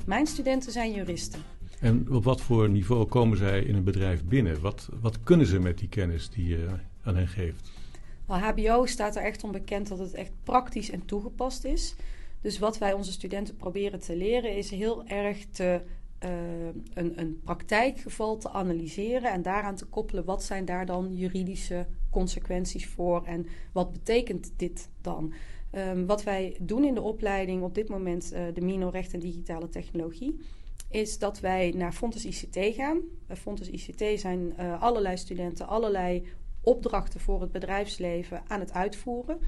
Mijn 0.06 0.28
studenten 0.28 0.72
zijn 0.72 0.94
juristen. 0.94 1.42
En 1.80 2.12
op 2.12 2.24
wat 2.24 2.42
voor 2.42 2.70
niveau 2.70 3.06
komen 3.06 3.38
zij 3.38 3.64
in 3.64 3.76
een 3.76 3.84
bedrijf 3.84 4.24
binnen? 4.26 4.62
Wat, 4.62 4.90
wat 5.02 5.24
kunnen 5.24 5.48
ze 5.48 5.60
met 5.60 5.78
die 5.78 5.90
kennis 5.90 6.30
die 6.30 6.48
je 6.48 6.68
aan 7.04 7.16
hen 7.16 7.28
geeft? 7.28 7.72
HBO 8.38 8.86
staat 8.86 9.16
er 9.16 9.24
echt 9.24 9.44
onbekend 9.44 9.88
dat 9.88 10.00
het 10.00 10.14
echt 10.14 10.32
praktisch 10.44 10.90
en 10.90 11.06
toegepast 11.06 11.64
is. 11.64 11.96
Dus 12.42 12.60
wat 12.60 12.78
wij 12.78 12.94
onze 12.94 13.12
studenten 13.12 13.56
proberen 13.56 14.00
te 14.00 14.16
leren 14.16 14.56
is 14.56 14.70
heel 14.70 15.06
erg 15.06 15.46
te, 15.46 15.82
uh, 16.24 16.30
een, 16.94 17.20
een 17.20 17.42
praktijkgeval 17.44 18.38
te 18.38 18.50
analyseren 18.50 19.32
en 19.32 19.42
daaraan 19.42 19.76
te 19.76 19.86
koppelen 19.86 20.26
wat 20.26 20.44
zijn 20.44 20.66
daar 20.66 20.86
dan 20.86 21.16
juridische 21.16 21.88
consequenties 22.12 22.88
voor 22.88 23.26
en 23.26 23.48
wat 23.74 23.92
betekent 23.92 24.54
dit 24.56 24.90
dan? 25.02 25.34
Um, 25.72 26.06
wat 26.06 26.24
wij 26.24 26.58
doen 26.60 26.84
in 26.84 26.94
de 26.94 27.02
opleiding 27.02 27.64
op 27.64 27.76
dit 27.76 27.90
moment, 27.90 28.34
uh, 28.34 28.42
de 28.54 28.62
Mino 28.62 28.90
Recht 28.90 29.14
en 29.14 29.20
Digitale 29.20 29.70
Technologie, 29.70 30.40
is 30.90 31.20
dat 31.20 31.40
wij 31.40 31.74
naar 31.76 31.94
Fontes 31.94 32.26
ICT 32.26 32.76
gaan. 32.76 33.02
Bij 33.28 33.36
Fontes 33.36 33.70
ICT 33.70 34.20
zijn 34.20 34.58
allerlei 34.58 35.18
studenten 35.18 35.68
allerlei 35.68 36.24
opdrachten 36.62 37.20
voor 37.20 37.42
het 37.42 37.52
bedrijfsleven 37.52 38.44
aan 38.48 38.60
het 38.60 38.74
uitvoeren. 38.74 39.40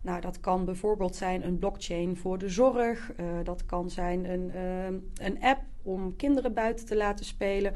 Nou, 0.00 0.20
dat 0.20 0.40
kan 0.40 0.64
bijvoorbeeld 0.64 1.16
zijn 1.16 1.46
een 1.46 1.58
blockchain 1.58 2.16
voor 2.16 2.38
de 2.38 2.48
zorg. 2.48 3.12
Uh, 3.20 3.26
dat 3.44 3.66
kan 3.66 3.90
zijn 3.90 4.30
een, 4.30 4.50
uh, 4.54 5.26
een 5.26 5.42
app 5.42 5.62
om 5.82 6.16
kinderen 6.16 6.54
buiten 6.54 6.86
te 6.86 6.96
laten 6.96 7.24
spelen. 7.24 7.74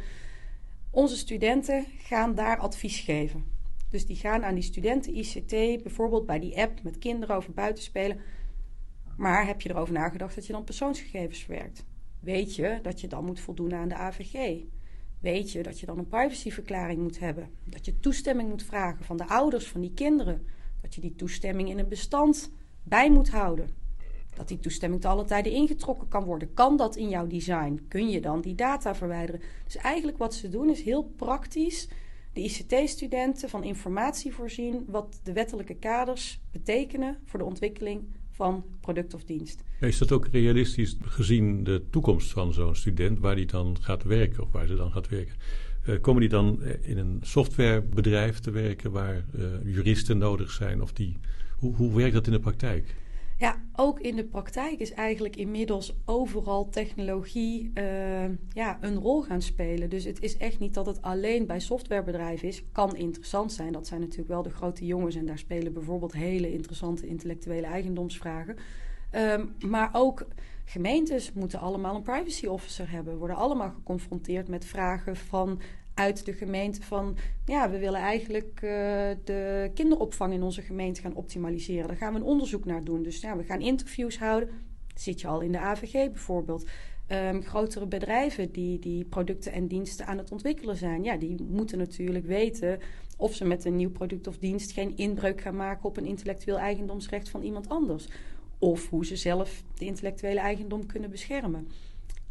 Onze 0.91 1.17
studenten 1.17 1.85
gaan 1.99 2.35
daar 2.35 2.59
advies 2.59 3.01
geven. 3.01 3.45
Dus 3.91 4.07
die 4.07 4.17
gaan 4.17 4.45
aan 4.45 4.55
die 4.55 4.63
studenten 4.63 5.17
ICT, 5.17 5.83
bijvoorbeeld 5.83 6.27
bij 6.27 6.39
die 6.39 6.59
app 6.59 6.83
met 6.83 6.99
kinderen 6.99 7.37
over 7.37 7.53
buiten 7.53 7.85
spelen. 7.85 8.21
Maar 9.17 9.47
heb 9.47 9.61
je 9.61 9.71
erover 9.71 9.95
nagedacht 9.95 10.35
dat 10.35 10.47
je 10.47 10.53
dan 10.53 10.65
persoonsgegevens 10.65 11.39
verwerkt? 11.39 11.85
Weet 12.21 12.57
je 12.57 12.79
dat 12.83 13.01
je 13.01 13.09
dan 13.09 13.25
moet 13.25 13.41
voldoen 13.41 13.75
aan 13.75 13.89
de 13.89 13.95
AVG? 13.95 14.63
Weet 15.21 15.53
je 15.53 15.63
dat 15.63 15.81
je 15.81 15.87
dan 15.87 15.99
een 15.99 16.09
privacyverklaring 16.09 17.03
moet 17.03 17.19
hebben? 17.19 17.51
Dat 17.65 17.85
je 17.85 18.01
toestemming 18.01 18.49
moet 18.49 18.63
vragen 18.63 19.05
van 19.05 19.17
de 19.17 19.29
ouders 19.29 19.69
van 19.69 19.81
die 19.81 19.93
kinderen? 19.95 20.47
Dat 20.81 20.95
je 20.95 21.01
die 21.01 21.15
toestemming 21.15 21.69
in 21.69 21.79
een 21.79 21.89
bestand 21.89 22.51
bij 22.83 23.11
moet 23.11 23.31
houden? 23.31 23.69
Dat 24.35 24.49
die 24.49 24.59
toestemming 24.59 25.01
te 25.01 25.09
alle 25.09 25.25
tijden 25.25 25.53
ingetrokken 25.53 26.09
kan 26.09 26.25
worden. 26.25 26.55
Kan 26.55 26.77
dat 26.77 26.97
in 26.97 27.09
jouw 27.09 27.27
design? 27.27 27.85
Kun 27.89 28.09
je 28.09 28.21
dan 28.21 28.41
die 28.41 28.55
data 28.55 28.95
verwijderen? 28.95 29.41
Dus 29.65 29.77
eigenlijk 29.77 30.19
wat 30.19 30.35
ze 30.35 30.49
doen 30.49 30.71
is 30.71 30.83
heel 30.83 31.03
praktisch 31.03 31.89
de 32.33 32.43
ICT-studenten 32.43 33.49
van 33.49 33.65
informatie 33.65 34.35
voorzien 34.35 34.85
wat 34.89 35.21
de 35.23 35.33
wettelijke 35.33 35.75
kaders 35.75 36.41
betekenen 36.53 37.19
voor 37.25 37.39
de 37.39 37.45
ontwikkeling 37.45 38.05
van 38.37 38.65
product 38.81 39.15
of 39.15 39.25
dienst. 39.25 39.65
Is 39.81 39.99
dat 39.99 40.13
ook 40.13 40.27
realistisch 40.27 40.97
gezien 41.03 41.65
de 41.65 41.83
toekomst 41.91 42.31
van 42.31 42.53
zo'n 42.53 42.75
student, 42.75 43.19
waar 43.19 43.35
die 43.35 43.47
dan 43.47 43.77
gaat 43.81 44.03
werken 44.03 44.43
of 44.43 44.53
waar 44.53 44.67
ze 44.67 44.77
dan 44.77 44.93
gaat 44.93 45.09
werken? 45.09 45.35
Uh, 45.87 46.01
komen 46.01 46.21
die 46.21 46.31
dan 46.31 46.63
in 46.81 46.99
een 46.99 47.21
softwarebedrijf 47.23 48.39
te 48.39 48.51
werken 48.51 48.91
waar 48.91 49.25
uh, 49.35 49.45
juristen 49.65 50.19
nodig 50.19 50.51
zijn? 50.51 50.83
Of 50.83 50.93
die, 50.93 51.17
hoe, 51.57 51.75
hoe 51.75 51.97
werkt 51.97 52.15
dat 52.15 52.27
in 52.27 52.33
de 52.33 52.41
praktijk? 52.41 52.95
Ja, 53.39 53.63
ook 53.75 54.01
in 54.01 54.17
de 54.17 54.25
praktijk 54.25 54.81
is 54.81 54.93
eigenlijk 54.93 55.37
inmiddels 55.37 55.97
overal 56.05 56.69
technologie 56.69 57.71
uh, 57.75 58.25
ja, 58.53 58.79
een 58.81 58.95
rol 58.95 59.23
gaan 59.23 59.43
spelen. 59.43 59.91
Dus 59.91 60.05
het 60.05 60.23
is 60.23 60.37
echt 60.37 60.59
niet 60.59 60.75
dat 60.75 60.87
het 60.87 61.03
alleen 61.03 61.47
bij 61.47 61.61
softwarebedrijven 61.61 62.49
is. 62.49 62.65
Kan 62.73 62.97
interessant 62.97 63.53
zijn. 63.53 63.73
Dat 63.73 63.87
zijn 63.87 64.01
natuurlijk 64.01 64.29
wel 64.29 64.43
de 64.43 64.51
grote 64.51 64.87
jongens. 64.87 65.15
En 65.15 65.27
daar 65.27 65.39
spelen 65.39 65.73
bijvoorbeeld 65.73 66.13
hele 66.13 66.53
interessante 66.53 67.07
intellectuele 67.07 67.67
eigendomsvragen. 67.67 68.57
Um, 69.13 69.55
maar 69.69 69.91
ook 69.93 70.27
gemeentes 70.65 71.33
moeten 71.33 71.61
allemaal 71.61 71.95
een 71.95 72.03
privacy 72.03 72.47
officer 72.47 72.91
hebben. 72.91 73.19
Worden 73.19 73.37
allemaal 73.37 73.71
geconfronteerd 73.71 74.49
met 74.49 74.65
vragen 74.65 75.17
van 75.17 75.61
uit 75.97 76.25
de 76.25 76.33
gemeente 76.33 76.83
van 76.83 77.17
ja, 77.45 77.71
we 77.71 77.79
willen 77.79 78.01
eigenlijk 78.01 78.61
uh, 78.63 78.71
de 79.25 79.71
kinderopvang 79.75 80.33
in 80.33 80.43
onze 80.43 80.63
gemeente 80.63 81.01
gaan 81.01 81.15
optimaliseren. 81.15 81.89
Daar 81.89 81.97
gaan 81.97 82.13
we 82.13 82.19
een 82.19 82.25
onderzoek 82.25 82.65
naar 82.65 82.85
doen. 82.85 83.03
Dus 83.03 83.21
ja, 83.21 83.37
we 83.37 83.45
gaan 83.45 83.61
interviews 83.61 84.19
houden. 84.19 84.49
Zit 84.95 85.21
je 85.21 85.27
al 85.27 85.41
in 85.41 85.53
de 85.53 85.59
AVG 85.59 85.93
bijvoorbeeld? 85.93 86.65
Um, 87.13 87.43
grotere 87.43 87.87
bedrijven 87.87 88.53
die, 88.53 88.79
die 88.79 89.05
producten 89.05 89.53
en 89.53 89.67
diensten 89.67 90.07
aan 90.07 90.19
het 90.19 90.33
ontwikkelen 90.33 90.77
zijn, 90.77 91.05
ja, 91.05 91.17
die 91.17 91.43
moeten 91.43 91.79
natuurlijk 91.79 92.27
weten 92.27 92.79
of 93.17 93.35
ze 93.35 93.45
met 93.45 93.65
een 93.65 93.77
nieuw 93.77 93.91
product 93.91 94.27
of 94.27 94.39
dienst 94.39 94.73
geen 94.73 94.97
inbreuk 94.97 95.41
gaan 95.41 95.57
maken 95.57 95.85
op 95.85 95.97
een 95.97 96.07
intellectueel 96.07 96.59
eigendomsrecht 96.59 97.29
van 97.29 97.43
iemand 97.43 97.69
anders. 97.69 98.09
Of 98.59 98.89
hoe 98.89 99.07
ze 99.07 99.17
zelf 99.17 99.63
de 99.75 99.85
intellectuele 99.85 100.41
eigendom 100.41 100.87
kunnen 100.87 101.11
beschermen 101.11 101.69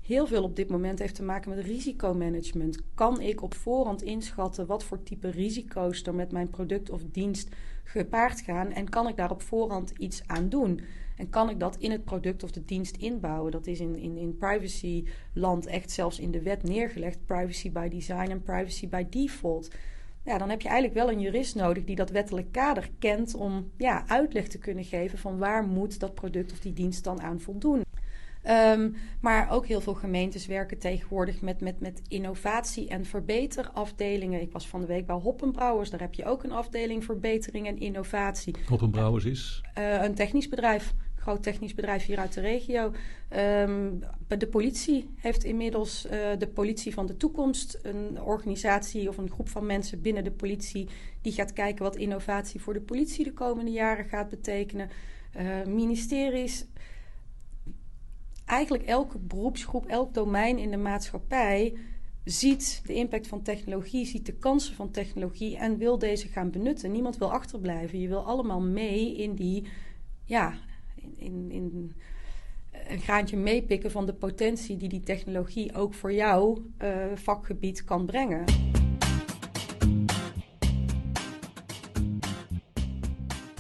heel 0.05 0.27
veel 0.27 0.43
op 0.43 0.55
dit 0.55 0.69
moment 0.69 0.99
heeft 0.99 1.15
te 1.15 1.23
maken 1.23 1.55
met 1.55 1.65
risicomanagement. 1.65 2.81
Kan 2.93 3.21
ik 3.21 3.41
op 3.41 3.53
voorhand 3.53 4.01
inschatten 4.01 4.65
wat 4.65 4.83
voor 4.83 5.03
type 5.03 5.29
risico's 5.29 6.03
er 6.03 6.15
met 6.15 6.31
mijn 6.31 6.49
product 6.49 6.89
of 6.89 7.01
dienst 7.11 7.49
gepaard 7.83 8.41
gaan 8.41 8.71
en 8.71 8.89
kan 8.89 9.07
ik 9.07 9.15
daar 9.15 9.31
op 9.31 9.41
voorhand 9.41 9.93
iets 9.97 10.23
aan 10.27 10.49
doen? 10.49 10.79
En 11.17 11.29
kan 11.29 11.49
ik 11.49 11.59
dat 11.59 11.77
in 11.77 11.91
het 11.91 12.03
product 12.03 12.43
of 12.43 12.51
de 12.51 12.65
dienst 12.65 12.97
inbouwen? 12.97 13.51
Dat 13.51 13.67
is 13.67 13.79
in, 13.79 13.95
in, 13.95 14.17
in 14.17 14.37
privacy-land 14.37 15.65
echt 15.65 15.91
zelfs 15.91 16.19
in 16.19 16.31
de 16.31 16.41
wet 16.41 16.63
neergelegd. 16.63 17.25
Privacy 17.25 17.71
by 17.71 17.87
design 17.87 18.29
en 18.29 18.43
privacy 18.43 18.89
by 18.89 19.05
default. 19.09 19.71
ja, 20.23 20.37
dan 20.37 20.49
heb 20.49 20.61
je 20.61 20.67
eigenlijk 20.67 20.97
wel 20.99 21.11
een 21.11 21.21
jurist 21.21 21.55
nodig 21.55 21.83
die 21.83 21.95
dat 21.95 22.09
wettelijk 22.09 22.51
kader 22.51 22.89
kent 22.99 23.35
om 23.35 23.71
ja, 23.77 24.07
uitleg 24.07 24.47
te 24.47 24.57
kunnen 24.57 24.83
geven 24.83 25.17
van 25.17 25.37
waar 25.37 25.63
moet 25.63 25.99
dat 25.99 26.13
product 26.13 26.51
of 26.51 26.59
die 26.59 26.73
dienst 26.73 27.03
dan 27.03 27.21
aan 27.21 27.39
voldoen. 27.39 27.83
Um, 28.49 28.95
maar 29.19 29.51
ook 29.51 29.65
heel 29.65 29.81
veel 29.81 29.93
gemeentes 29.93 30.45
werken 30.45 30.79
tegenwoordig 30.79 31.41
met, 31.41 31.61
met, 31.61 31.79
met 31.79 32.01
innovatie- 32.07 32.87
en 32.87 33.05
verbeterafdelingen. 33.05 34.41
Ik 34.41 34.51
was 34.51 34.67
van 34.67 34.81
de 34.81 34.87
week 34.87 35.05
bij 35.05 35.15
Hoppenbrouwers. 35.15 35.89
Daar 35.89 35.99
heb 35.99 36.13
je 36.13 36.25
ook 36.25 36.43
een 36.43 36.51
afdeling 36.51 37.03
verbetering 37.03 37.67
en 37.67 37.77
innovatie. 37.77 38.55
Hoppenbrouwers 38.67 39.25
is? 39.25 39.61
Uh, 39.77 40.03
een 40.03 40.15
technisch 40.15 40.49
bedrijf. 40.49 40.93
Groot 41.15 41.43
technisch 41.43 41.73
bedrijf 41.73 42.05
hier 42.05 42.17
uit 42.17 42.33
de 42.33 42.41
regio. 42.41 42.91
Um, 43.63 44.03
de 44.27 44.47
politie 44.47 45.09
heeft 45.15 45.43
inmiddels 45.43 46.05
uh, 46.05 46.11
de 46.37 46.47
politie 46.47 46.93
van 46.93 47.05
de 47.05 47.17
toekomst. 47.17 47.79
Een 47.81 48.21
organisatie 48.21 49.09
of 49.09 49.17
een 49.17 49.29
groep 49.29 49.49
van 49.49 49.65
mensen 49.65 50.01
binnen 50.01 50.23
de 50.23 50.31
politie. 50.31 50.87
die 51.21 51.33
gaat 51.33 51.53
kijken 51.53 51.83
wat 51.83 51.95
innovatie 51.95 52.61
voor 52.61 52.73
de 52.73 52.81
politie 52.81 53.23
de 53.23 53.33
komende 53.33 53.71
jaren 53.71 54.05
gaat 54.05 54.29
betekenen. 54.29 54.89
Uh, 55.37 55.65
ministeries 55.65 56.65
eigenlijk 58.45 58.83
elke 58.83 59.17
beroepsgroep, 59.17 59.85
elk 59.85 60.13
domein 60.13 60.57
in 60.57 60.71
de 60.71 60.77
maatschappij 60.77 61.77
ziet 62.23 62.81
de 62.85 62.93
impact 62.93 63.27
van 63.27 63.41
technologie, 63.41 64.05
ziet 64.05 64.25
de 64.25 64.33
kansen 64.33 64.75
van 64.75 64.91
technologie 64.91 65.57
en 65.57 65.77
wil 65.77 65.97
deze 65.97 66.27
gaan 66.27 66.51
benutten. 66.51 66.91
Niemand 66.91 67.17
wil 67.17 67.31
achterblijven. 67.31 67.99
Je 67.99 68.07
wil 68.07 68.25
allemaal 68.25 68.61
mee 68.61 69.17
in 69.17 69.33
die, 69.33 69.67
ja, 70.23 70.53
in, 71.15 71.51
in 71.51 71.95
een 72.87 72.99
graantje 72.99 73.37
meepikken 73.37 73.91
van 73.91 74.05
de 74.05 74.13
potentie 74.13 74.77
die 74.77 74.89
die 74.89 75.03
technologie 75.03 75.75
ook 75.75 75.93
voor 75.93 76.13
jouw 76.13 76.65
uh, 76.83 77.05
vakgebied 77.15 77.83
kan 77.83 78.05
brengen. 78.05 78.43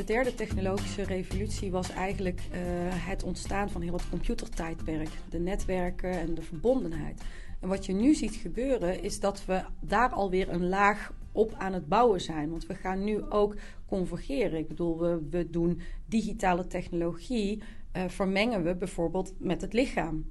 Derde 0.05 0.35
technologische 0.35 1.03
revolutie 1.03 1.71
was 1.71 1.89
eigenlijk 1.89 2.39
uh, 2.39 2.57
het 2.91 3.23
ontstaan 3.23 3.69
van 3.69 3.81
heel 3.81 3.93
het 3.93 4.09
computertijdperk. 4.09 5.09
De 5.29 5.39
netwerken 5.39 6.11
en 6.11 6.33
de 6.33 6.41
verbondenheid. 6.41 7.21
En 7.59 7.67
wat 7.67 7.85
je 7.85 7.93
nu 7.93 8.13
ziet 8.13 8.35
gebeuren 8.35 9.03
is 9.03 9.19
dat 9.19 9.45
we 9.45 9.63
daar 9.79 10.09
alweer 10.09 10.49
een 10.49 10.67
laag 10.67 11.13
op 11.31 11.53
aan 11.57 11.73
het 11.73 11.87
bouwen 11.87 12.21
zijn. 12.21 12.49
Want 12.49 12.65
we 12.65 12.75
gaan 12.75 13.03
nu 13.03 13.23
ook 13.29 13.55
convergeren. 13.85 14.59
Ik 14.59 14.67
bedoel, 14.67 14.99
we, 14.99 15.27
we 15.29 15.49
doen 15.49 15.81
digitale 16.05 16.67
technologie, 16.67 17.63
uh, 17.95 18.03
vermengen 18.07 18.63
we 18.63 18.75
bijvoorbeeld 18.75 19.33
met 19.37 19.61
het 19.61 19.73
lichaam. 19.73 20.25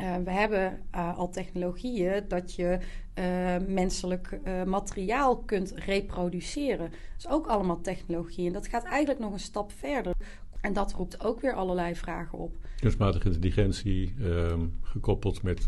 Uh, 0.00 0.16
we 0.24 0.30
hebben 0.30 0.80
uh, 0.94 1.18
al 1.18 1.30
technologieën 1.30 2.24
dat 2.28 2.54
je 2.54 2.78
uh, 3.18 3.56
menselijk 3.66 4.40
materiaal 4.66 5.38
kunt 5.38 5.72
reproduceren. 5.76 6.90
Dat 6.90 7.18
is 7.18 7.28
ook 7.28 7.46
allemaal 7.46 7.80
technologie. 7.80 8.46
En 8.46 8.52
dat 8.52 8.66
gaat 8.66 8.84
eigenlijk 8.84 9.20
nog 9.20 9.32
een 9.32 9.40
stap 9.40 9.72
verder. 9.72 10.12
En 10.60 10.72
dat 10.72 10.92
roept 10.92 11.24
ook 11.24 11.40
weer 11.40 11.54
allerlei 11.54 11.94
vragen 11.94 12.38
op. 12.38 12.56
Kunstmatige 12.80 13.26
intelligentie 13.26 14.14
ehm, 14.20 14.66
gekoppeld 14.82 15.42
met 15.42 15.66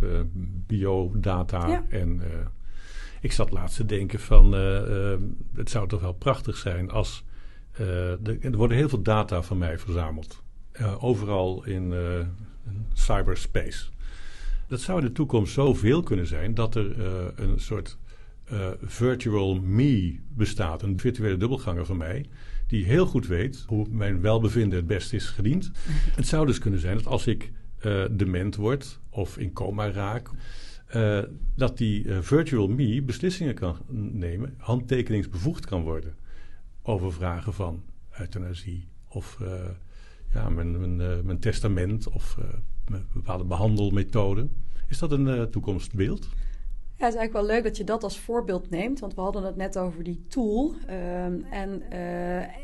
biodata. 0.66 1.66
Ja. 1.66 1.84
En 1.88 2.22
ik 3.20 3.32
zat 3.32 3.50
laatst 3.50 3.76
te 3.76 3.84
denken 3.86 4.20
van 4.20 4.54
ehm, 4.54 5.22
het 5.54 5.70
zou 5.70 5.88
toch 5.88 6.00
wel 6.00 6.14
prachtig 6.14 6.56
zijn 6.56 6.90
als 6.90 7.24
de, 7.76 8.38
er 8.40 8.56
worden 8.56 8.76
heel 8.76 8.88
veel 8.88 9.02
data 9.02 9.42
van 9.42 9.58
mij 9.58 9.78
verzameld. 9.78 10.42
overal 11.00 11.64
in 11.64 11.92
cyberspace. 12.92 13.90
Dat 14.68 14.80
zou 14.80 14.98
in 15.00 15.06
de 15.06 15.12
toekomst 15.12 15.52
zoveel 15.52 16.02
kunnen 16.02 16.26
zijn 16.26 16.54
dat 16.54 16.74
er 16.74 16.98
uh, 16.98 17.06
een 17.34 17.60
soort 17.60 17.98
uh, 18.52 18.68
virtual 18.82 19.60
me 19.60 20.18
bestaat. 20.28 20.82
Een 20.82 21.00
virtuele 21.00 21.36
dubbelganger 21.36 21.86
van 21.86 21.96
mij. 21.96 22.26
Die 22.66 22.84
heel 22.84 23.06
goed 23.06 23.26
weet 23.26 23.64
hoe 23.66 23.86
mijn 23.90 24.20
welbevinden 24.20 24.78
het 24.78 24.86
best 24.86 25.12
is 25.12 25.26
gediend. 25.26 25.70
Het 26.18 26.26
zou 26.26 26.46
dus 26.46 26.58
kunnen 26.58 26.80
zijn 26.80 26.96
dat 26.96 27.06
als 27.06 27.26
ik 27.26 27.52
uh, 27.86 28.04
dement 28.10 28.56
word 28.56 29.00
of 29.10 29.38
in 29.38 29.52
coma 29.52 29.90
raak. 29.90 30.30
dat 31.54 31.78
die 31.78 32.06
virtual 32.20 32.68
me 32.68 33.02
beslissingen 33.02 33.54
kan 33.54 33.76
nemen, 34.12 34.54
handtekeningsbevoegd 34.58 35.66
kan 35.66 35.82
worden. 35.82 36.14
Over 36.82 37.12
vragen 37.12 37.54
van 37.54 37.82
euthanasie 38.18 38.88
of 39.08 39.38
ja, 40.32 40.48
mijn, 40.48 40.96
mijn, 40.96 41.26
mijn 41.26 41.38
testament 41.38 42.08
of 42.08 42.38
bepaalde 43.12 43.44
behandelmethoden. 43.44 44.50
Is 44.88 44.98
dat 44.98 45.12
een 45.12 45.26
uh, 45.26 45.42
toekomstbeeld? 45.42 46.28
Ja, 46.96 47.08
het 47.08 47.14
is 47.14 47.20
eigenlijk 47.20 47.32
wel 47.32 47.56
leuk 47.56 47.64
dat 47.64 47.76
je 47.76 47.84
dat 47.84 48.02
als 48.02 48.18
voorbeeld 48.18 48.70
neemt, 48.70 49.00
want 49.00 49.14
we 49.14 49.20
hadden 49.20 49.42
het 49.42 49.56
net 49.56 49.78
over 49.78 50.04
die 50.04 50.24
tool. 50.28 50.74
Um, 50.90 51.44
en 51.50 51.82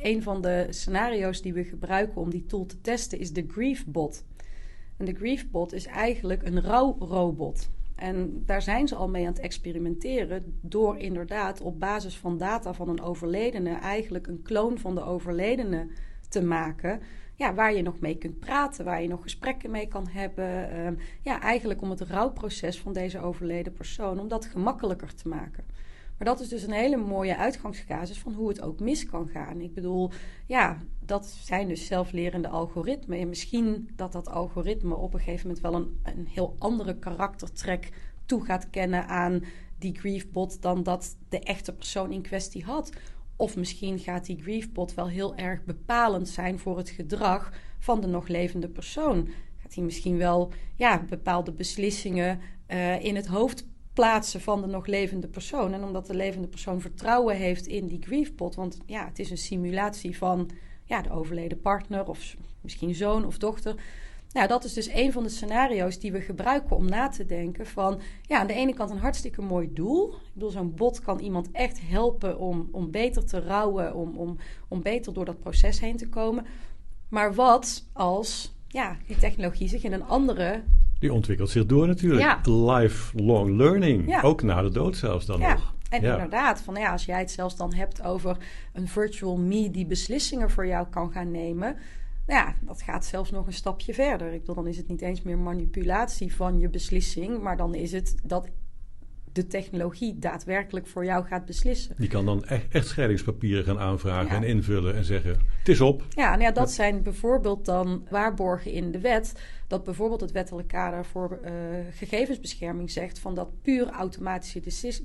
een 0.03 0.23
van 0.23 0.43
de 0.43 0.67
scenario's 0.71 1.43
die 1.43 1.53
we 1.53 1.65
gebruiken 1.65 2.21
om 2.21 2.31
die 2.31 2.47
tool 2.47 2.67
te 2.67 2.81
testen 2.81 3.19
is 3.19 3.33
de 3.33 3.45
Griefbot. 3.49 4.25
En 4.97 5.05
de 5.05 5.15
Griefbot 5.15 5.73
is 5.73 5.87
eigenlijk 5.87 6.43
een 6.43 6.61
rouwrobot. 6.61 7.71
En 7.95 8.43
daar 8.47 8.63
zijn 8.63 8.89
ze 8.89 8.95
al 8.95 9.09
mee 9.09 9.27
aan 9.27 9.33
het 9.33 9.43
experimenteren 9.43 10.59
door 10.61 10.99
inderdaad 10.99 11.61
op 11.61 11.81
basis 11.81 12.17
van 12.17 12.39
data 12.39 12.73
van 12.73 12.89
een 12.89 13.01
overledene 13.01 13.75
eigenlijk 13.75 14.27
een 14.27 14.43
kloon 14.43 14.79
van 14.79 14.95
de 14.95 15.03
overledene 15.03 15.89
te 16.29 16.43
maken 16.43 17.01
ja, 17.39 17.55
waar 17.55 17.75
je 17.75 17.83
nog 17.83 18.01
mee 18.01 18.19
kunt 18.19 18.39
praten, 18.39 18.85
waar 18.85 19.03
je 19.03 19.09
nog 19.09 19.23
gesprekken 19.23 19.71
mee 19.71 19.89
kan 19.89 20.09
hebben. 20.09 20.71
Ehm, 20.71 20.95
ja, 21.23 21.41
eigenlijk 21.41 21.83
om 21.83 21.91
het 21.91 22.01
rouwproces 22.01 22.81
van 22.81 22.93
deze 22.93 23.21
overleden 23.21 23.73
persoon, 23.73 24.21
om 24.21 24.29
dat 24.29 24.47
gemakkelijker 24.47 25.15
te 25.15 25.29
maken. 25.29 25.65
Maar 26.19 26.27
dat 26.27 26.41
is 26.41 26.49
dus 26.49 26.63
een 26.63 26.73
hele 26.73 26.97
mooie 26.97 27.37
uitgangscasus 27.37 28.19
van 28.19 28.33
hoe 28.33 28.49
het 28.49 28.61
ook 28.61 28.81
mis 28.81 29.07
kan 29.07 29.29
gaan. 29.29 29.61
Ik 29.61 29.75
bedoel, 29.75 30.11
ja, 30.47 30.79
dat 31.01 31.27
zijn 31.27 31.69
dus 31.69 31.87
zelflerende 31.87 32.49
algoritmen. 32.49 33.19
En 33.19 33.29
misschien 33.29 33.89
dat 33.97 34.13
dat 34.13 34.29
algoritme 34.29 34.95
op 34.95 35.15
een 35.15 35.21
gegeven 35.21 35.47
moment 35.47 35.65
wel 35.65 35.75
een, 35.75 36.01
een 36.03 36.27
heel 36.27 36.55
andere 36.59 36.99
karaktertrek 36.99 37.93
toe 38.27 38.45
gaat 38.45 38.71
kennen 38.71 39.07
aan 39.07 39.45
die 39.79 39.99
griefbot 39.99 40.63
dan 40.63 40.83
dat 40.83 41.17
de 41.29 41.41
echte 41.41 41.75
persoon 41.75 42.13
in 42.13 42.23
kwestie 42.23 42.65
had. 42.65 42.93
Of 43.39 43.57
misschien 43.57 43.99
gaat 43.99 44.27
die 44.27 44.43
griefbot 44.43 44.95
wel 44.95 45.09
heel 45.09 45.37
erg 45.37 45.65
bepalend 45.65 46.29
zijn 46.29 46.59
voor 46.59 46.77
het 46.77 46.91
gedrag 46.91 47.53
van 47.79 48.01
de 48.01 48.07
nog 48.07 48.29
levende 48.29 48.69
persoon. 48.69 49.29
Gaat 49.63 49.75
hij 49.75 49.85
misschien 49.85 50.17
wel 50.17 50.53
ja, 50.75 51.05
bepaalde 51.09 51.53
beslissingen 51.53 52.41
uh, 52.69 53.05
in 53.05 53.17
het 53.17 53.27
hoofd 53.27 53.67
plaatsen 53.93 54.41
van 54.41 54.61
de 54.61 54.67
nog 54.67 54.87
levende 54.87 55.29
persoon. 55.29 55.73
En 55.73 55.85
omdat 55.85 56.07
de 56.07 56.15
levende 56.15 56.49
persoon 56.49 56.81
vertrouwen 56.81 57.37
heeft 57.37 57.67
in 57.67 57.87
die 57.87 58.03
griefbot, 58.03 58.55
want 58.55 58.79
ja, 58.87 59.07
het 59.07 59.19
is 59.19 59.31
een 59.31 59.39
simulatie 59.39 60.17
van 60.17 60.51
ja, 60.85 61.03
de 61.03 61.11
overleden 61.11 61.61
partner 61.61 62.09
of 62.09 62.37
misschien 62.61 62.95
zoon 62.95 63.27
of 63.27 63.39
dochter. 63.39 63.75
Nou, 64.33 64.49
dat 64.49 64.65
is 64.65 64.73
dus 64.73 64.89
een 64.93 65.13
van 65.13 65.23
de 65.23 65.29
scenario's 65.29 65.99
die 65.99 66.13
we 66.13 66.21
gebruiken 66.21 66.77
om 66.77 66.89
na 66.89 67.09
te 67.09 67.27
denken 67.27 67.67
van... 67.67 68.01
ja, 68.23 68.39
aan 68.39 68.47
de 68.47 68.53
ene 68.53 68.75
kant 68.75 68.91
een 68.91 68.99
hartstikke 68.99 69.43
mooi 69.43 69.73
doel. 69.73 70.13
Ik 70.13 70.31
bedoel, 70.33 70.51
zo'n 70.51 70.75
bot 70.75 71.01
kan 71.01 71.19
iemand 71.19 71.51
echt 71.53 71.81
helpen 71.83 72.39
om, 72.39 72.69
om 72.73 72.91
beter 72.91 73.27
te 73.27 73.41
rouwen... 73.41 73.95
Om, 73.95 74.17
om, 74.17 74.37
om 74.69 74.83
beter 74.83 75.13
door 75.13 75.25
dat 75.25 75.41
proces 75.41 75.81
heen 75.81 75.97
te 75.97 76.09
komen. 76.09 76.47
Maar 77.09 77.35
wat 77.35 77.85
als 77.93 78.55
ja, 78.69 78.97
die 79.07 79.17
technologie 79.17 79.69
zich 79.69 79.83
in 79.83 79.93
een 79.93 80.05
andere... 80.05 80.63
Die 80.99 81.13
ontwikkelt 81.13 81.51
zich 81.51 81.67
door 81.67 81.87
natuurlijk. 81.87 82.23
Ja. 82.23 82.41
Lifelong 82.53 83.57
learning. 83.57 84.09
Ja. 84.09 84.21
Ook 84.21 84.43
na 84.43 84.63
de 84.63 84.71
dood 84.71 84.97
zelfs 84.97 85.27
dan 85.27 85.41
ja. 85.41 85.53
nog. 85.53 85.75
En 85.91 86.03
inderdaad, 86.03 86.61
van, 86.61 86.75
ja, 86.75 86.93
als 86.93 87.05
jij 87.05 87.19
het 87.19 87.31
zelfs 87.31 87.57
dan 87.57 87.75
hebt 87.75 88.03
over 88.03 88.37
een 88.73 88.89
virtual 88.89 89.37
me... 89.37 89.71
die 89.71 89.87
beslissingen 89.87 90.51
voor 90.51 90.67
jou 90.67 90.87
kan 90.87 91.13
gaan 91.13 91.31
nemen 91.31 91.77
ja, 92.29 92.55
dat 92.61 92.83
gaat 92.83 93.05
zelfs 93.05 93.31
nog 93.31 93.47
een 93.47 93.53
stapje 93.53 93.95
verder. 93.95 94.33
Ik 94.33 94.41
bedoel, 94.41 94.55
dan 94.55 94.67
is 94.67 94.77
het 94.77 94.89
niet 94.89 95.03
eens 95.03 95.23
meer 95.23 95.39
manipulatie 95.39 96.35
van 96.35 96.59
je 96.59 96.69
beslissing, 96.69 97.41
maar 97.41 97.57
dan 97.57 97.75
is 97.75 97.93
het 97.93 98.15
dat 98.25 98.49
de 99.39 99.47
technologie 99.47 100.19
daadwerkelijk 100.19 100.87
voor 100.87 101.05
jou 101.05 101.25
gaat 101.25 101.45
beslissen. 101.45 101.95
Die 101.99 102.09
kan 102.09 102.25
dan 102.25 102.45
echt, 102.45 102.67
echtscheidingspapieren 102.69 103.65
gaan 103.65 103.79
aanvragen 103.79 104.37
en 104.37 104.43
invullen 104.43 104.95
en 104.95 105.05
zeggen: 105.05 105.31
het 105.59 105.69
is 105.69 105.81
op. 105.81 106.07
Ja, 106.09 106.31
nou 106.31 106.43
ja, 106.43 106.51
dat 106.51 106.71
zijn 106.71 107.03
bijvoorbeeld 107.03 107.65
dan 107.65 108.07
waarborgen 108.11 108.73
in 108.73 108.91
de 108.91 109.01
wet. 109.01 109.33
Dat 109.67 109.85
bijvoorbeeld 109.85 110.21
het 110.21 110.33
wettelijk 110.33 110.69
kader 110.69 111.05
voor 111.05 111.41
uh, 111.45 111.51
gegevensbescherming 111.91 112.91
zegt 112.91 113.19
van 113.19 113.35
dat 113.35 113.63
puur 113.63 113.91
automatische 113.91 114.61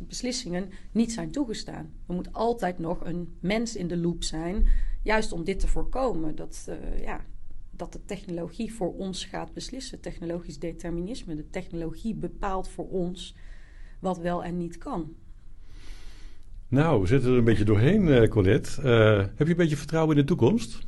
beslissingen 0.08 0.69
niet 0.91 1.12
zijn 1.12 1.32
toegestaan. 1.32 1.91
Er 2.08 2.13
moet 2.13 2.34
altijd 2.34 2.80
nog 2.80 3.06
een 3.06 3.38
mens 3.39 3.76
in 3.76 3.88
de 3.88 3.98
loop 3.98 4.24
zijn 4.24 4.67
juist 5.04 5.32
om 5.32 5.43
dit 5.43 5.60
te 5.60 5.67
voorkomen. 5.67 6.36
Dat, 6.36 6.67
uh, 6.69 7.04
ja, 7.04 7.26
dat 7.72 7.93
de 7.93 8.06
technologie 8.06 8.74
voor 8.74 8.93
ons 8.93 9.26
gaat 9.26 9.54
beslissen. 9.54 10.00
Technologisch 10.00 10.60
determinisme. 10.60 11.36
De 11.36 11.50
technologie 11.50 12.15
bepaalt 12.15 12.69
voor 12.69 12.88
ons 12.89 13.36
wat 14.04 14.18
wel 14.18 14.44
en 14.44 14.58
niet 14.58 14.78
kan. 14.78 15.16
Nou, 16.68 17.02
we 17.02 17.08
zitten 17.08 17.32
er 17.32 17.38
een 17.38 17.44
beetje 17.44 17.63
doorheen, 17.63 18.08
uh, 18.08 18.30
Colette. 18.30 18.82
Uh, 18.82 19.18
heb 19.18 19.48
je 19.48 19.52
een 19.52 19.56
beetje 19.56 19.78
vertrouwen 19.78 20.16
in 20.16 20.22
de 20.22 20.28
toekomst? 20.28 20.80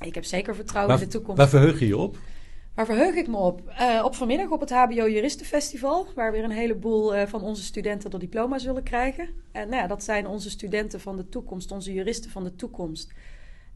Ik 0.00 0.14
heb 0.14 0.24
zeker 0.24 0.54
vertrouwen 0.54 0.94
in 0.94 1.00
de 1.00 1.10
toekomst. 1.10 1.38
Waar 1.38 1.48
verheug 1.48 1.78
je 1.78 1.86
je 1.86 1.96
op? 1.96 2.16
Waar 2.74 2.86
verheug 2.86 3.14
ik 3.14 3.28
me 3.28 3.36
op? 3.36 3.72
Uh, 3.80 4.02
op 4.04 4.14
vanmiddag 4.14 4.50
op 4.50 4.60
het 4.60 4.70
HBO 4.70 5.08
Juristenfestival, 5.08 6.06
waar 6.14 6.32
weer 6.32 6.44
een 6.44 6.50
heleboel 6.50 7.16
uh, 7.16 7.26
van 7.26 7.42
onze 7.42 7.62
studenten 7.62 8.10
de 8.10 8.18
diploma 8.18 8.58
zullen 8.58 8.82
krijgen. 8.82 9.28
En 9.52 9.68
nou 9.68 9.82
ja, 9.82 9.88
dat 9.88 10.04
zijn 10.04 10.26
onze 10.26 10.50
studenten 10.50 11.00
van 11.00 11.16
de 11.16 11.28
toekomst, 11.28 11.72
onze 11.72 11.92
juristen 11.92 12.30
van 12.30 12.44
de 12.44 12.54
toekomst. 12.54 13.12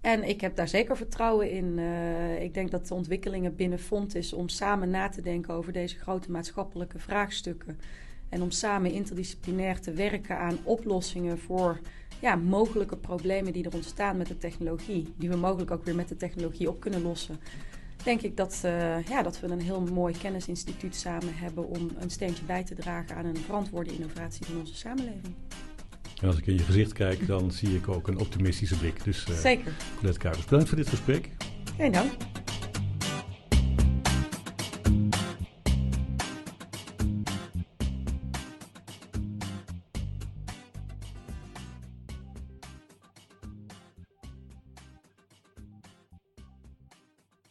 En 0.01 0.29
ik 0.29 0.41
heb 0.41 0.57
daar 0.57 0.69
zeker 0.69 0.97
vertrouwen 0.97 1.51
in. 1.51 1.79
Uh, 1.79 2.43
ik 2.43 2.55
denk 2.55 2.71
dat 2.71 2.89
de 2.89 2.95
ontwikkelingen 2.95 3.57
binnen 3.57 3.79
Fontis 3.79 4.33
om 4.33 4.49
samen 4.49 4.91
na 4.91 5.09
te 5.09 5.21
denken 5.21 5.55
over 5.55 5.73
deze 5.73 5.99
grote 5.99 6.31
maatschappelijke 6.31 6.99
vraagstukken. 6.99 7.81
En 8.37 8.43
om 8.43 8.51
samen 8.51 8.91
interdisciplinair 8.91 9.81
te 9.81 9.93
werken 9.93 10.39
aan 10.39 10.59
oplossingen 10.63 11.39
voor 11.39 11.81
ja, 12.21 12.35
mogelijke 12.35 12.97
problemen 12.97 13.53
die 13.53 13.65
er 13.65 13.75
ontstaan 13.75 14.17
met 14.17 14.27
de 14.27 14.39
technologie. 14.39 15.15
Die 15.17 15.29
we 15.29 15.37
mogelijk 15.37 15.71
ook 15.71 15.85
weer 15.85 15.95
met 15.95 16.09
de 16.09 16.17
technologie 16.17 16.69
op 16.69 16.81
kunnen 16.81 17.03
lossen 17.03 17.39
denk 18.07 18.23
ik 18.23 18.37
dat, 18.37 18.63
uh, 18.65 19.03
ja, 19.03 19.23
dat 19.23 19.41
we 19.41 19.47
een 19.47 19.61
heel 19.61 19.81
mooi 19.81 20.15
kennisinstituut 20.19 20.97
samen 20.97 21.35
hebben 21.35 21.69
om 21.69 21.91
een 21.99 22.11
steentje 22.11 22.45
bij 22.45 22.65
te 22.65 22.75
dragen 22.75 23.17
aan 23.17 23.25
een 23.25 23.37
verantwoorde 23.37 23.95
innovatie 23.95 24.47
van 24.47 24.59
onze 24.59 24.75
samenleving. 24.75 25.35
En 26.21 26.27
als 26.27 26.39
ik 26.39 26.47
in 26.47 26.55
je 26.55 26.63
gezicht 26.63 26.93
kijk, 26.93 27.27
dan 27.27 27.51
zie 27.51 27.77
ik 27.77 27.89
ook 27.89 28.09
een 28.09 28.19
optimistische 28.19 28.79
blik. 28.79 29.05
Dus, 29.05 29.27
uh, 29.31 29.37
Zeker. 29.37 29.73
Colette 29.99 30.19
Kuipers, 30.19 30.45
bedankt 30.45 30.69
voor 30.69 30.79
dit 30.79 30.89
gesprek. 30.89 31.31
Geen 31.77 31.93
dank. 31.93 32.13